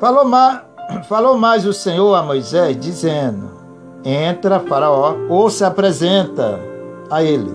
[0.00, 0.60] Falou mais,
[1.08, 3.61] falou mais o Senhor a Moisés, dizendo:
[4.04, 6.58] entra Faraó ou se apresenta
[7.10, 7.50] a ele.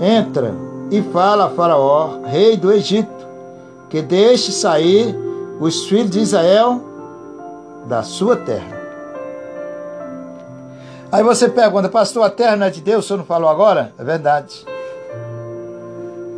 [0.00, 0.54] Entra
[0.90, 3.26] e fala a Faraó, rei do Egito,
[3.88, 5.16] que deixe sair
[5.60, 6.82] os filhos de Israel
[7.86, 8.76] da sua terra.
[11.10, 13.04] Aí você pergunta, pastor, a terra não é de Deus?
[13.04, 13.92] O senhor não falou agora?
[13.98, 14.66] É verdade.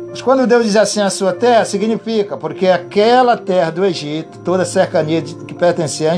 [0.09, 4.63] Mas quando Deus diz assim a sua terra, significa porque aquela terra do Egito, toda
[4.63, 6.11] a cercania que pertencia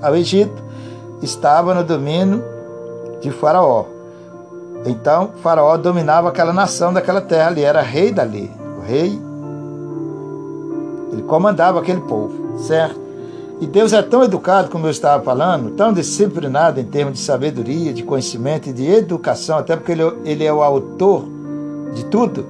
[0.00, 0.62] ao Egito,
[1.22, 2.42] estava no domínio
[3.20, 3.86] de Faraó.
[4.84, 8.50] Então, Faraó dominava aquela nação daquela terra ali, era rei dali.
[8.78, 9.18] O rei,
[11.12, 13.00] ele comandava aquele povo, certo?
[13.60, 17.92] E Deus é tão educado, como eu estava falando, tão disciplinado em termos de sabedoria,
[17.92, 21.24] de conhecimento e de educação, até porque ele, ele é o autor
[21.94, 22.44] de tudo,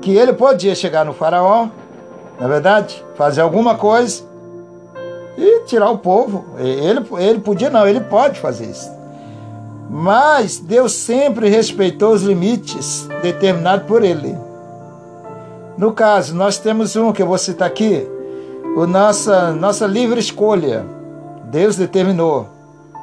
[0.00, 1.68] que ele podia chegar no Faraó,
[2.38, 4.22] na é verdade, fazer alguma coisa
[5.36, 6.44] e tirar o povo.
[6.58, 8.90] Ele, ele podia, não, ele pode fazer isso.
[9.88, 14.36] Mas Deus sempre respeitou os limites determinados por ele.
[15.76, 18.06] No caso, nós temos um que eu vou citar aqui,
[18.76, 20.84] o nossa, nossa livre escolha.
[21.44, 22.48] Deus determinou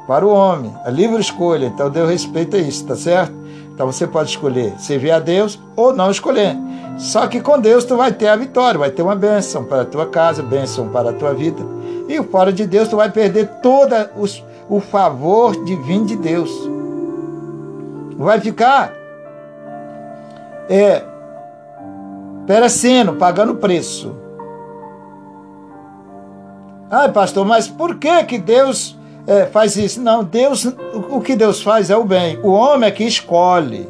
[0.06, 1.66] para o homem, a livre escolha.
[1.66, 3.32] Então Deus respeita isso, tá certo?
[3.72, 6.56] Então você pode escolher servir a Deus ou não escolher.
[6.98, 9.86] Só que com Deus tu vai ter a vitória, vai ter uma bênção para a
[9.86, 11.64] tua casa, bênção para a tua vida.
[12.10, 16.50] E fora de Deus tu vai perder todo os, o favor divino de Deus.
[18.16, 18.92] Vai ficar
[20.68, 21.04] é,
[22.48, 24.12] perecendo, pagando preço.
[26.90, 30.00] Ai, pastor, mas por que que Deus é, faz isso?
[30.00, 30.64] Não, Deus,
[31.10, 32.40] o que Deus faz é o bem.
[32.42, 33.88] O homem é que escolhe.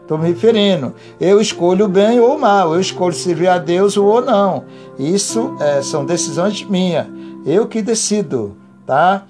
[0.00, 0.96] Estou me referindo.
[1.20, 2.74] Eu escolho o bem ou o mal.
[2.74, 4.64] Eu escolho servir a Deus ou não.
[4.98, 7.06] Isso é, são decisões minhas.
[7.44, 9.24] Eu que decido, tá?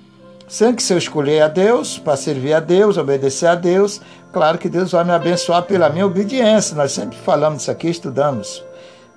[0.47, 4.03] Sendo que se eu escolher a Deus, para servir a Deus, obedecer a Deus,
[4.33, 6.77] claro que Deus vai me abençoar pela minha obediência.
[6.77, 8.63] Nós sempre falamos isso aqui, estudamos.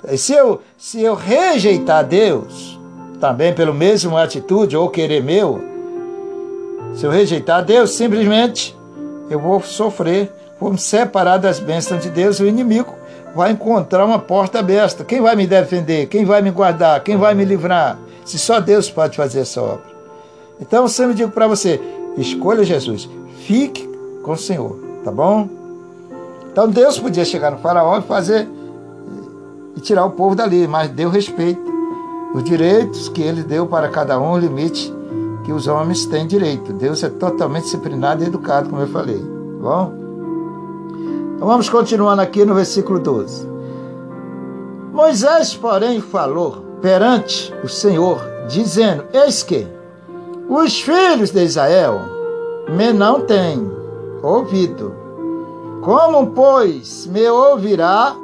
[0.09, 2.79] E se eu, se eu rejeitar Deus,
[3.19, 5.61] também pelo mesmo atitude ou querer meu,
[6.93, 8.73] se eu rejeitar Deus, simplesmente
[9.29, 12.95] eu vou sofrer, vou me separar das bênçãos de Deus, o inimigo
[13.35, 15.03] vai encontrar uma porta aberta.
[15.03, 16.07] Quem vai me defender?
[16.07, 17.03] Quem vai me guardar?
[17.03, 17.99] Quem vai me livrar?
[18.25, 19.95] Se só Deus pode fazer essa obra.
[20.59, 21.79] Então eu sempre digo para você:
[22.17, 23.07] escolha Jesus,
[23.45, 23.87] fique
[24.23, 25.47] com o Senhor, tá bom?
[26.51, 28.47] Então Deus podia chegar no faraó e fazer
[29.75, 31.75] e tirar o povo dali, mas deu respeito.
[32.33, 34.93] Os direitos que ele deu para cada um, o limite
[35.43, 36.73] que os homens têm direito.
[36.73, 39.19] Deus é totalmente disciplinado e educado, como eu falei.
[39.19, 39.93] Tá bom?
[41.35, 43.47] Então vamos continuando aqui no versículo 12.
[44.91, 49.67] Moisés, porém, falou perante o Senhor, dizendo: Eis que
[50.47, 51.99] os filhos de Israel
[52.69, 53.67] me não têm
[54.21, 54.93] ouvido.
[55.81, 58.15] Como, pois, me ouvirá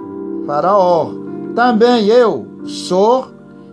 [0.45, 1.09] Faraó?
[1.55, 3.31] Também eu sou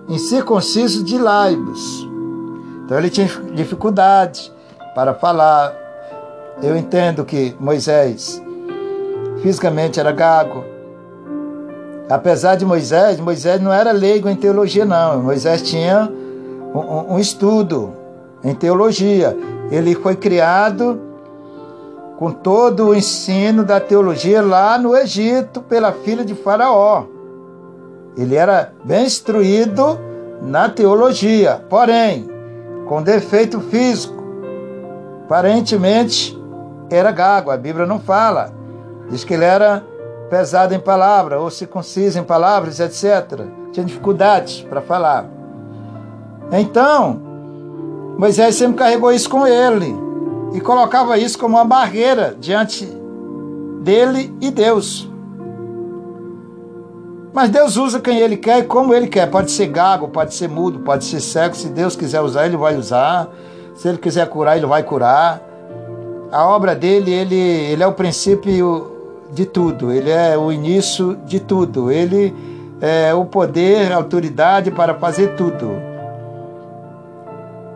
[0.08, 2.08] incircunciso de lábios
[2.88, 4.50] então ele tinha dificuldade
[4.94, 5.76] para falar.
[6.62, 8.42] Eu entendo que Moisés
[9.42, 10.64] fisicamente era gago.
[12.08, 15.22] Apesar de Moisés, Moisés não era leigo em teologia, não.
[15.22, 16.10] Moisés tinha
[16.74, 17.92] um, um estudo
[18.42, 19.36] em teologia.
[19.70, 21.00] Ele foi criado
[22.18, 27.04] com todo o ensino da teologia lá no Egito pela filha de Faraó.
[28.16, 29.98] Ele era bem instruído
[30.42, 32.28] na teologia, porém,
[32.86, 34.24] com defeito físico.
[35.26, 36.36] Aparentemente
[36.90, 38.50] era gago, a Bíblia não fala.
[39.10, 39.84] Diz que ele era
[40.28, 43.46] pesado em palavra, ou circunciso em palavras, etc.
[43.72, 45.26] Tinha dificuldades para falar.
[46.52, 47.20] Então,
[48.18, 49.94] Moisés sempre carregou isso com ele
[50.52, 52.86] e colocava isso como uma barreira diante
[53.82, 55.08] dele e Deus.
[57.32, 59.30] Mas Deus usa quem Ele quer e como Ele quer.
[59.30, 61.54] Pode ser gago, pode ser mudo, pode ser cego.
[61.54, 63.28] Se Deus quiser usar, Ele vai usar.
[63.76, 65.40] Se Ele quiser curar, Ele vai curar.
[66.32, 68.97] A obra dele, ele, ele é o princípio
[69.32, 69.92] de tudo.
[69.92, 71.90] Ele é o início de tudo.
[71.90, 72.34] Ele
[72.80, 75.70] é o poder, a autoridade para fazer tudo.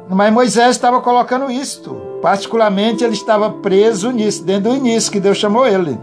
[0.09, 1.95] Mas Moisés estava colocando isto.
[2.21, 5.99] Particularmente, ele estava preso nisso, dentro do início que Deus chamou ele.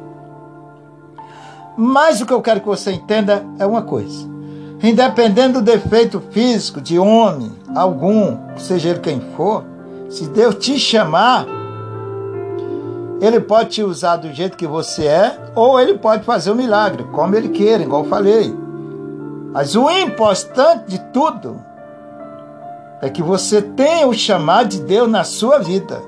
[1.77, 4.27] Mas o que eu quero que você entenda é uma coisa.
[4.83, 9.63] Independente do defeito físico de homem algum, seja ele quem for,
[10.09, 11.45] se Deus te chamar,
[13.21, 17.03] ele pode te usar do jeito que você é, ou ele pode fazer um milagre,
[17.11, 18.55] como ele queira, igual eu falei.
[19.51, 21.59] Mas o importante de tudo
[23.01, 26.01] é que você tenha o chamado de Deus na sua vida.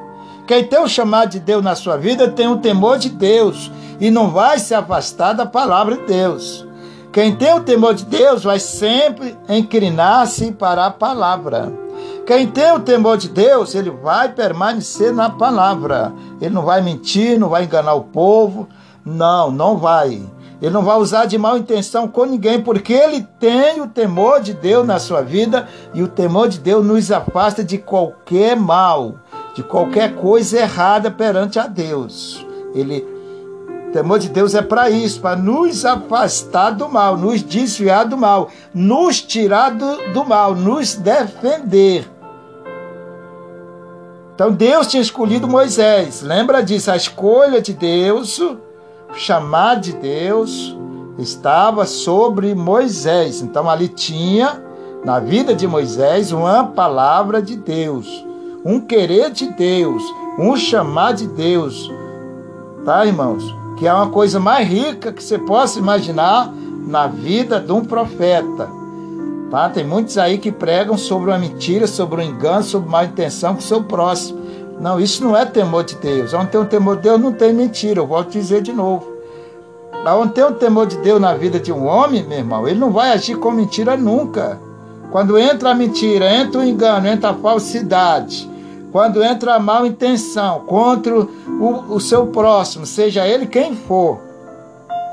[0.47, 4.11] Quem tem o chamado de Deus na sua vida tem o temor de Deus e
[4.11, 6.67] não vai se afastar da palavra de Deus.
[7.11, 11.80] Quem tem o temor de Deus vai sempre inclinar-se para a palavra.
[12.25, 16.13] Quem tem o temor de Deus, ele vai permanecer na palavra.
[16.39, 18.67] Ele não vai mentir, não vai enganar o povo.
[19.03, 20.21] Não, não vai.
[20.61, 24.53] Ele não vai usar de mal intenção com ninguém, porque ele tem o temor de
[24.53, 29.15] Deus na sua vida e o temor de Deus nos afasta de qualquer mal,
[29.55, 32.45] de qualquer coisa errada perante a Deus.
[32.75, 33.20] Ele
[33.91, 38.49] temor de Deus é para isso, para nos afastar do mal, nos desviar do mal,
[38.73, 42.09] nos tirar do, do mal, nos defender.
[44.33, 46.21] Então Deus tinha escolhido Moisés.
[46.21, 46.89] Lembra disso?
[46.89, 48.57] A escolha de Deus, o
[49.13, 50.75] chamado de Deus
[51.19, 53.41] estava sobre Moisés.
[53.41, 54.63] Então ali tinha
[55.05, 58.25] na vida de Moisés uma palavra de Deus,
[58.63, 60.01] um querer de Deus,
[60.39, 61.91] um chamar de Deus.
[62.85, 63.60] Tá, irmãos?
[63.81, 66.53] Que é uma coisa mais rica que você possa imaginar
[66.85, 68.69] na vida de um profeta.
[69.49, 69.69] Tá?
[69.69, 73.59] Tem muitos aí que pregam sobre uma mentira, sobre um engano, sobre má intenção com
[73.59, 74.39] o seu próximo.
[74.79, 76.31] Não, isso não é temor de Deus.
[76.31, 78.01] Onde tem um temor de Deus, não tem mentira.
[78.01, 79.07] Eu volto a dizer de novo.
[80.05, 82.91] Onde tem um temor de Deus na vida de um homem, meu irmão, ele não
[82.91, 84.59] vai agir com mentira nunca.
[85.11, 88.47] Quando entra a mentira, entra o engano, entra a falsidade,
[88.91, 94.19] quando entra a mal intenção contra o, o seu próximo, seja ele quem for,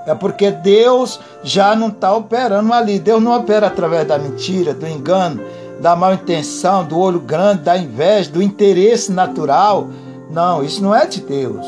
[0.07, 2.99] é porque Deus já não está operando ali.
[2.99, 5.41] Deus não opera através da mentira, do engano,
[5.81, 9.89] da mal intenção, do olho grande, da inveja, do interesse natural.
[10.31, 11.67] Não, isso não é de Deus.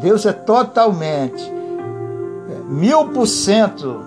[0.00, 1.42] Deus é totalmente,
[2.50, 4.02] é, mil por cento,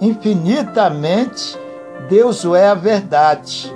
[0.00, 1.58] infinitamente,
[2.08, 3.74] Deus é a verdade.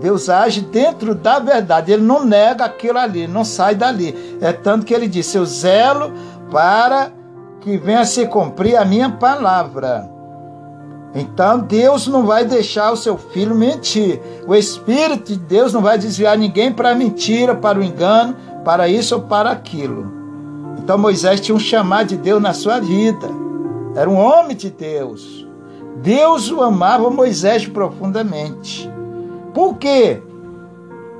[0.00, 4.38] Deus age dentro da verdade, ele não nega aquilo ali, não sai dali.
[4.40, 6.12] É tanto que ele diz: Eu zelo
[6.50, 7.12] para
[7.60, 10.10] que venha se cumprir a minha palavra.
[11.14, 14.20] Então Deus não vai deixar o seu filho mentir.
[14.46, 18.88] O Espírito de Deus não vai desviar ninguém para a mentira, para o engano, para
[18.88, 20.10] isso ou para aquilo.
[20.78, 23.28] Então Moisés tinha um chamado de Deus na sua vida.
[23.94, 25.46] Era um homem de Deus.
[25.96, 28.90] Deus o amava Moisés profundamente.
[29.60, 30.22] Por quê?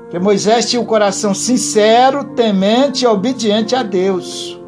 [0.01, 4.59] Porque Moisés tinha um coração sincero, temente e obediente a Deus.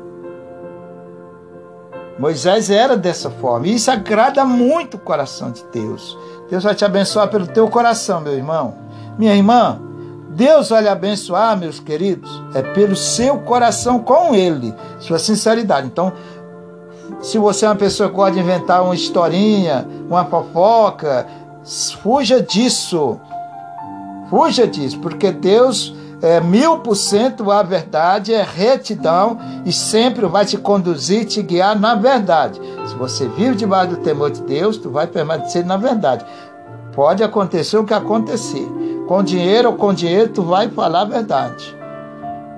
[2.20, 3.66] Moisés era dessa forma.
[3.66, 6.16] E isso agrada muito o coração de Deus.
[6.52, 8.76] Deus vai te abençoar pelo teu coração, meu irmão.
[9.18, 9.82] Minha irmã,
[10.30, 15.88] Deus vai lhe abençoar, meus queridos, é pelo seu coração com Ele, sua sinceridade.
[15.88, 16.14] Então,
[17.22, 21.26] se você é uma pessoa que pode inventar uma historinha, uma fofoca,
[22.04, 23.20] fuja disso.
[24.34, 30.44] Fuja disso, porque Deus é mil por cento a verdade, é retidão e sempre vai
[30.44, 32.60] te conduzir, te guiar na verdade.
[32.88, 36.26] Se você vive debaixo do temor de Deus, tu vai permanecer na verdade.
[36.96, 38.68] Pode acontecer o que acontecer.
[39.08, 41.78] Com dinheiro ou com dinheiro, tu vai falar a verdade.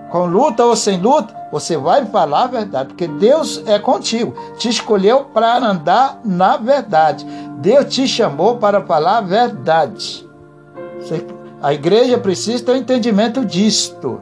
[0.09, 4.33] Com luta ou sem luta, você vai falar a verdade, porque Deus é contigo.
[4.57, 7.25] Te escolheu para andar na verdade.
[7.57, 10.25] Deus te chamou para falar a verdade.
[11.01, 11.34] Você
[11.65, 14.21] a igreja precisa ter um entendimento disto.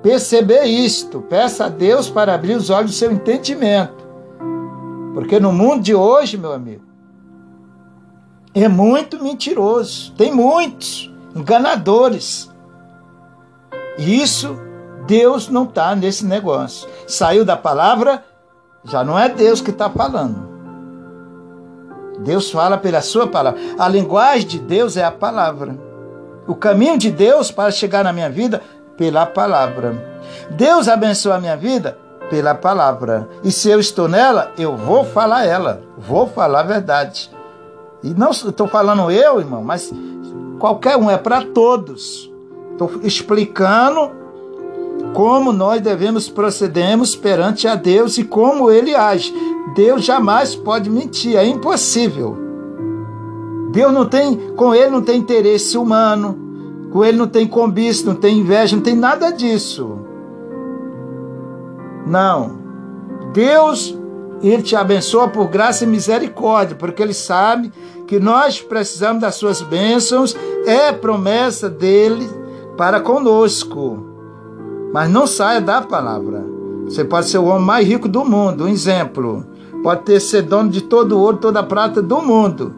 [0.00, 1.22] Perceber isto.
[1.22, 4.08] Peça a Deus para abrir os olhos do seu entendimento.
[5.12, 6.84] Porque no mundo de hoje, meu amigo,
[8.54, 10.12] é muito mentiroso.
[10.12, 12.48] Tem muitos enganadores.
[13.98, 14.56] E isso,
[15.08, 16.88] Deus não está nesse negócio.
[17.08, 18.24] Saiu da palavra,
[18.84, 20.48] já não é Deus que está falando.
[22.20, 23.60] Deus fala pela sua palavra.
[23.76, 25.89] A linguagem de Deus é a palavra
[26.50, 28.60] o caminho de Deus para chegar na minha vida
[28.96, 29.94] pela palavra.
[30.50, 31.96] Deus abençoa a minha vida
[32.28, 33.28] pela palavra.
[33.44, 37.30] E se eu estou nela, eu vou falar ela, vou falar a verdade.
[38.02, 39.92] E não estou falando eu, irmão, mas
[40.58, 42.28] qualquer um, é para todos.
[42.72, 44.10] Estou explicando
[45.14, 49.32] como nós devemos procedermos perante a Deus e como ele age.
[49.76, 52.36] Deus jamais pode mentir, é impossível.
[53.70, 56.39] Deus não tem, com ele não tem interesse humano,
[56.90, 59.98] com ele não tem cobiça, não tem inveja, não tem nada disso.
[62.06, 62.58] Não.
[63.32, 63.96] Deus,
[64.42, 67.72] ele te abençoa por graça e misericórdia, porque ele sabe
[68.06, 70.36] que nós precisamos das suas bênçãos,
[70.66, 72.28] é promessa dele
[72.76, 74.06] para conosco.
[74.92, 76.44] Mas não saia da palavra.
[76.84, 79.46] Você pode ser o homem mais rico do mundo, um exemplo.
[79.82, 82.74] Pode ter ser dono de todo o ouro, toda a prata do mundo.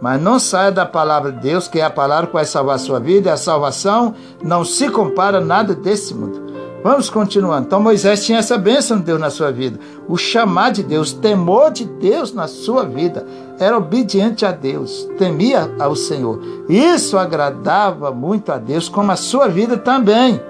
[0.00, 2.78] Mas não saia da palavra de Deus, que é a palavra que vai salvar a
[2.78, 6.48] sua vida, e a salvação não se compara nada desse mundo.
[6.82, 7.66] Vamos continuando.
[7.66, 9.78] Então Moisés tinha essa bênção de Deus na sua vida,
[10.08, 13.26] o chamar de Deus, o temor de Deus na sua vida.
[13.58, 16.40] Era obediente a Deus, temia ao Senhor.
[16.68, 20.40] Isso agradava muito a Deus, como a sua vida também.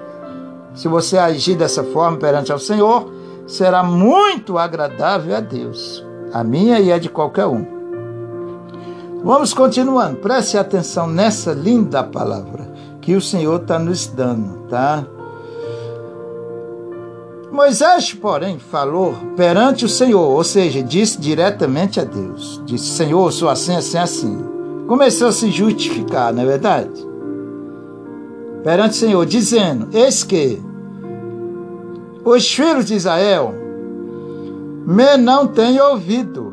[0.75, 3.11] Se você agir dessa forma perante ao Senhor,
[3.47, 6.05] será muito agradável a Deus.
[6.31, 7.78] A minha e a de qualquer um.
[9.23, 10.17] Vamos continuando.
[10.17, 15.05] Preste atenção nessa linda palavra que o Senhor está nos dando, tá?
[17.51, 23.49] Moisés, porém, falou perante o Senhor, ou seja, disse diretamente a Deus: Disse, Senhor, sou
[23.49, 24.37] assim, assim, assim.
[24.87, 27.07] Começou a se justificar, não é verdade?
[28.63, 30.61] Perante o Senhor, dizendo: Eis que
[32.23, 33.53] os filhos de Israel
[34.85, 36.48] me não têm ouvido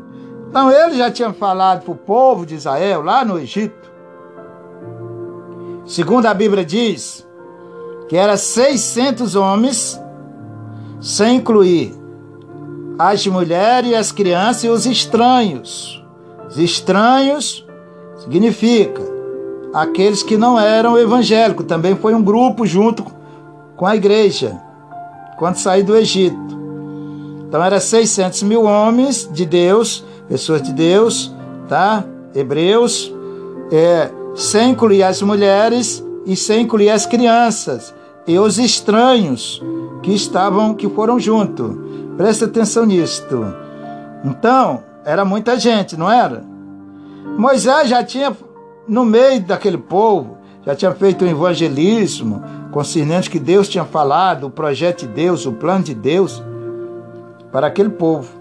[0.49, 3.91] então ele já tinha falado para o povo de Israel lá no Egito.
[5.85, 7.25] Segundo a Bíblia diz,
[8.07, 9.99] que era 600 homens,
[10.99, 11.93] sem incluir
[12.97, 16.03] as mulheres, as crianças e os estranhos.
[16.49, 17.65] Os estranhos
[18.17, 19.01] significa
[19.73, 21.65] aqueles que não eram evangélicos.
[21.65, 23.05] Também foi um grupo junto
[23.75, 24.59] com a igreja
[25.37, 26.57] quando saiu do Egito.
[27.47, 31.33] Então era 600 mil homens de Deus pessoas de Deus,
[31.67, 32.03] tá?
[32.35, 33.13] Hebreus,
[33.71, 37.93] é, sem incluir as mulheres e sem incluir as crianças
[38.27, 39.63] e os estranhos
[40.03, 41.81] que estavam, que foram junto.
[42.17, 43.45] Presta atenção nisto.
[44.23, 46.43] Então, era muita gente, não era?
[47.37, 48.35] Moisés já tinha,
[48.87, 54.49] no meio daquele povo, já tinha feito um evangelismo concernente que Deus tinha falado, o
[54.49, 56.43] projeto de Deus, o plano de Deus
[57.51, 58.36] para aquele povo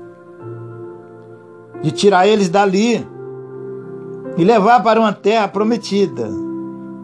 [1.82, 3.06] de tirar eles dali
[4.36, 6.28] e levar para uma terra prometida.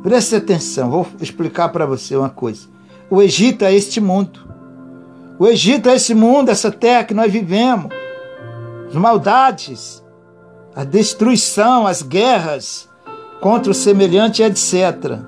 [0.03, 2.69] Preste atenção, vou explicar para você uma coisa.
[3.09, 4.41] O Egito é este mundo.
[5.39, 7.93] O Egito é esse mundo, essa terra que nós vivemos.
[8.89, 10.03] As maldades,
[10.75, 12.89] a destruição, as guerras
[13.41, 15.21] contra o semelhante, etc.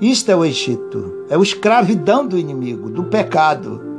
[0.00, 1.26] Isto é o Egito.
[1.28, 3.91] É o escravidão do inimigo, do pecado.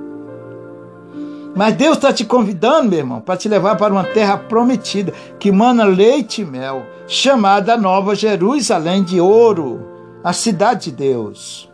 [1.55, 5.51] Mas Deus está te convidando, meu irmão, para te levar para uma terra prometida, que
[5.51, 9.85] mana leite e mel, chamada Nova Jerusalém de Ouro,
[10.23, 11.71] a cidade de Deus.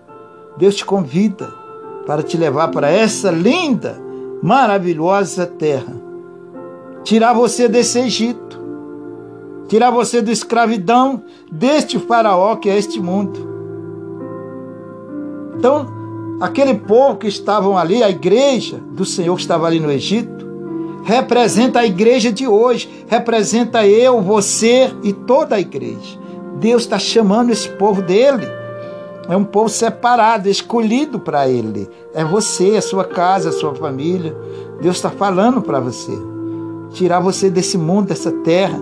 [0.57, 1.47] Deus te convida
[2.05, 3.97] para te levar para essa linda,
[4.43, 5.95] maravilhosa terra.
[7.03, 8.59] Tirar você desse Egito,
[9.69, 13.47] tirar você da escravidão deste faraó que é este mundo.
[15.55, 15.98] Então,
[16.39, 20.47] Aquele povo que estavam ali, a igreja do Senhor que estava ali no Egito,
[21.03, 26.17] representa a igreja de hoje, representa eu, você e toda a igreja.
[26.59, 28.47] Deus está chamando esse povo dele.
[29.27, 31.89] É um povo separado, escolhido para ele.
[32.13, 34.35] É você, a sua casa, a sua família.
[34.81, 36.11] Deus está falando para você.
[36.91, 38.79] Tirar você desse mundo, dessa terra,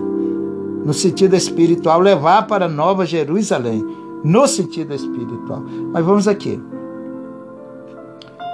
[0.84, 3.84] no sentido espiritual, levar para Nova Jerusalém,
[4.24, 5.62] no sentido espiritual.
[5.92, 6.58] Mas vamos aqui.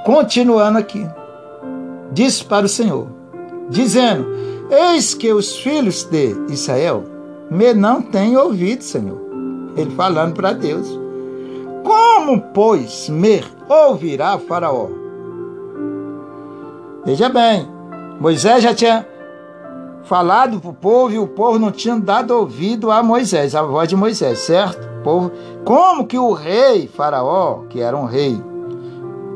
[0.04, 1.08] Continuando aqui,
[2.12, 3.08] disse para o Senhor,
[3.70, 4.26] dizendo:
[4.70, 7.04] Eis que os filhos de Israel
[7.50, 9.18] me não têm ouvido, Senhor.
[9.74, 10.86] Ele falando para Deus.
[11.82, 14.88] Como, pois, me ouvirá Faraó?
[17.06, 17.66] Veja bem,
[18.20, 19.06] Moisés já tinha
[20.02, 23.88] falado para o povo e o povo não tinha dado ouvido a Moisés, a voz
[23.88, 24.86] de Moisés, certo?
[25.00, 25.32] O povo,
[25.64, 28.38] como que o rei Faraó, que era um rei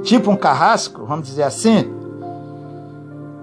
[0.08, 1.92] tipo um carrasco, vamos dizer assim,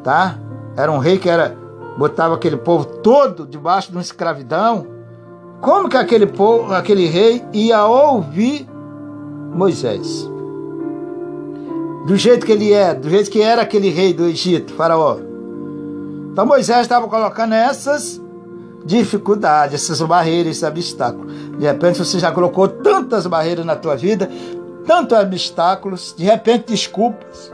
[0.03, 0.39] tá?
[0.75, 1.55] Era um rei que era
[1.95, 4.87] botava aquele povo todo debaixo de uma escravidão.
[5.61, 8.67] Como que aquele povo, aquele rei ia ouvir
[9.53, 10.27] Moisés?
[12.07, 15.17] Do jeito que ele é, do jeito que era aquele rei do Egito, faraó.
[16.31, 18.19] Então Moisés estava colocando essas
[18.83, 21.31] dificuldades, essas barreiras, esses obstáculos.
[21.59, 24.29] De repente você já colocou tantas barreiras na tua vida,
[24.85, 27.51] tantos obstáculos, de repente desculpas,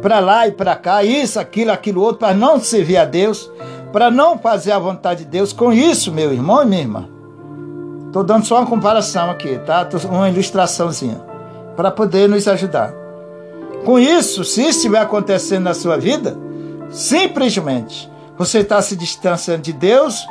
[0.00, 3.50] para lá e para cá, isso, aquilo, aquilo outro, para não servir a Deus,
[3.92, 5.52] para não fazer a vontade de Deus.
[5.52, 7.08] Com isso, meu irmão e minha irmã,
[8.06, 9.86] estou dando só uma comparação aqui, tá?
[10.10, 11.20] Uma ilustraçãozinha,
[11.76, 12.94] para poder nos ajudar.
[13.84, 16.36] Com isso, se isso estiver acontecendo na sua vida,
[16.90, 20.26] simplesmente você está se distanciando de Deus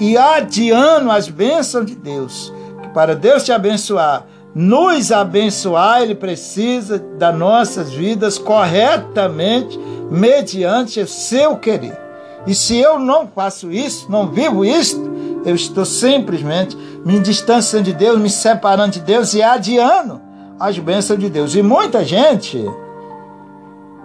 [0.00, 2.52] e adiando as bênçãos de Deus.
[2.92, 9.78] Para Deus te abençoar, nos abençoar, Ele precisa das nossas vidas corretamente,
[10.10, 11.98] mediante o seu querer.
[12.46, 15.00] E se eu não faço isso, não vivo isso,
[15.44, 20.20] eu estou simplesmente me distanciando de Deus, me separando de Deus e adiando
[20.58, 21.54] as bênçãos de Deus.
[21.54, 22.58] E muita gente,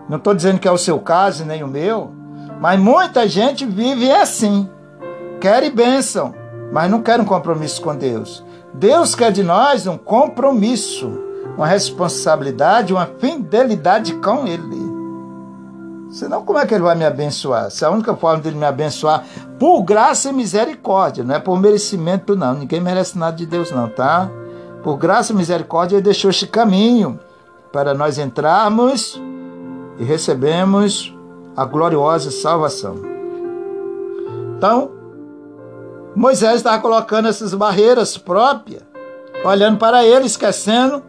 [0.07, 2.11] não estou dizendo que é o seu caso nem o meu,
[2.59, 4.69] mas muita gente vive assim.
[5.39, 6.33] Quer bênção,
[6.71, 8.43] mas não quer um compromisso com Deus.
[8.79, 11.11] Deus quer de nós um compromisso,
[11.57, 14.85] uma responsabilidade, uma fidelidade com Ele.
[16.11, 17.71] Senão, como é que Ele vai me abençoar?
[17.71, 19.25] Se a única forma dele me abençoar
[19.59, 22.53] por graça e misericórdia, não é por merecimento, não.
[22.53, 24.29] Ninguém merece nada de Deus, não, tá?
[24.83, 27.19] Por graça e misericórdia, Ele deixou este caminho
[27.73, 29.19] para nós entrarmos
[29.97, 31.13] e recebemos
[31.55, 32.95] a gloriosa salvação.
[34.55, 34.91] Então,
[36.17, 38.81] Moisés estava colocando essas barreiras próprias,
[39.45, 41.03] olhando para ele, esquecendo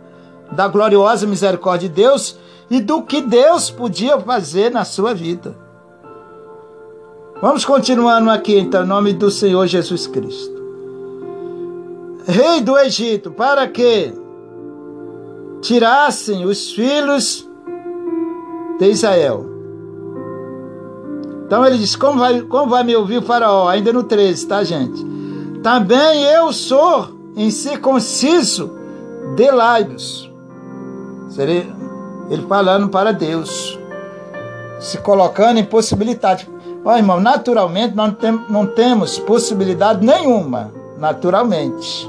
[0.52, 2.38] da gloriosa misericórdia de Deus
[2.70, 5.56] e do que Deus podia fazer na sua vida.
[7.40, 10.62] Vamos continuando aqui, então, em nome do Senhor Jesus Cristo.
[12.26, 14.12] Rei do Egito, para que
[15.62, 17.48] tirassem os filhos
[18.78, 19.57] de Israel
[21.49, 23.68] então ele diz: Como vai, como vai me ouvir o Faraó?
[23.68, 25.03] Ainda no 13, tá, gente?
[25.62, 28.70] Também eu sou incircunciso
[29.34, 30.30] de lábios.
[31.30, 31.66] Seria
[32.28, 33.78] ele falando para Deus,
[34.78, 36.46] se colocando em possibilidade.
[36.84, 42.07] Ó, irmão, naturalmente nós não, tem, não temos possibilidade nenhuma, naturalmente.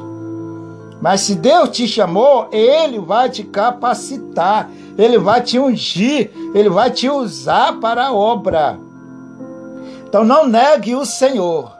[1.01, 6.91] Mas se Deus te chamou, Ele vai te capacitar, Ele vai te ungir, Ele vai
[6.91, 8.88] te usar para a obra.
[10.09, 11.71] Então não negue o Senhor.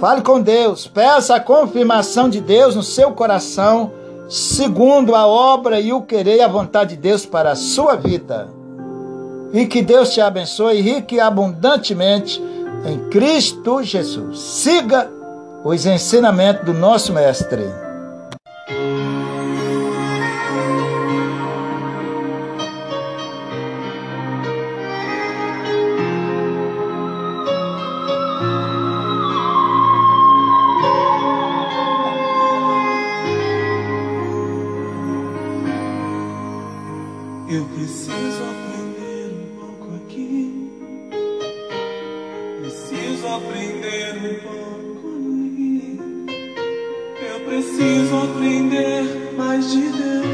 [0.00, 3.92] Fale com Deus, peça a confirmação de Deus no seu coração,
[4.28, 8.48] segundo a obra e o querer e a vontade de Deus para a sua vida.
[9.52, 12.42] E que Deus te abençoe rique e abundantemente
[12.84, 14.40] em Cristo Jesus.
[14.40, 15.08] Siga
[15.64, 17.64] os ensinamentos do nosso Mestre.
[37.48, 40.70] Eu preciso aprender um pouco aqui.
[42.60, 46.00] Preciso aprender um pouco ali.
[47.20, 50.25] Eu preciso aprender mais de Deus.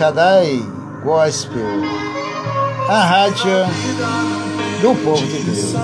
[0.00, 0.64] Shaddai
[1.04, 1.60] Gospel,
[2.88, 3.66] a rádio
[4.80, 5.74] do povo de Deus.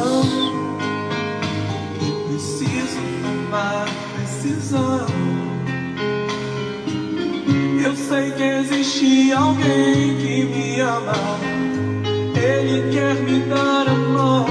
[2.00, 3.84] Eu preciso tomar
[4.18, 5.06] decisão.
[7.84, 11.12] Eu sei que existe alguém que me ama.
[12.34, 14.46] Ele quer me dar a mão.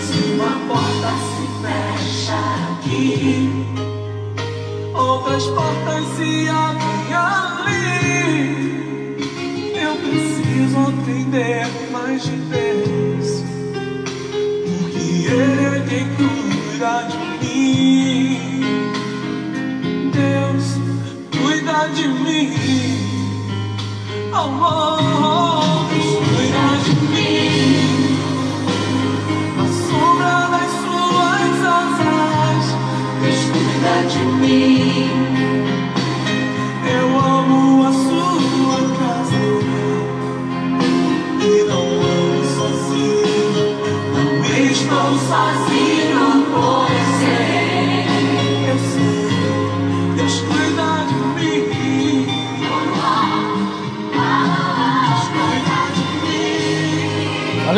[0.00, 2.38] Se uma porta se fecha
[2.78, 3.52] aqui,
[4.94, 6.88] outras portas se abrem
[11.08, 13.42] aprender mais de Deus.
[14.66, 18.60] Porque Ele é quem cuida de mim.
[20.12, 20.66] Deus
[21.32, 22.52] cuida de mim.
[24.34, 25.57] Oh,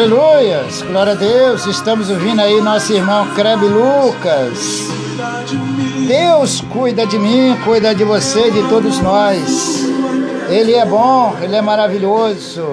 [0.01, 1.67] Aleluias, glória a Deus.
[1.67, 4.89] Estamos ouvindo aí nosso irmão Crebe Lucas.
[6.09, 9.85] Deus cuida de mim, cuida de você, de todos nós.
[10.49, 12.65] Ele é bom, ele é maravilhoso.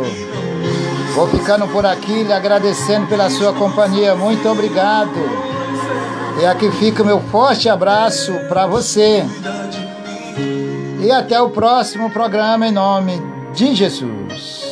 [1.15, 4.15] Vou ficando por aqui lhe agradecendo pela sua companhia.
[4.15, 5.11] Muito obrigado.
[6.41, 9.25] E aqui fica o meu forte abraço para você.
[11.01, 13.21] E até o próximo programa em nome
[13.53, 14.66] de Jesus.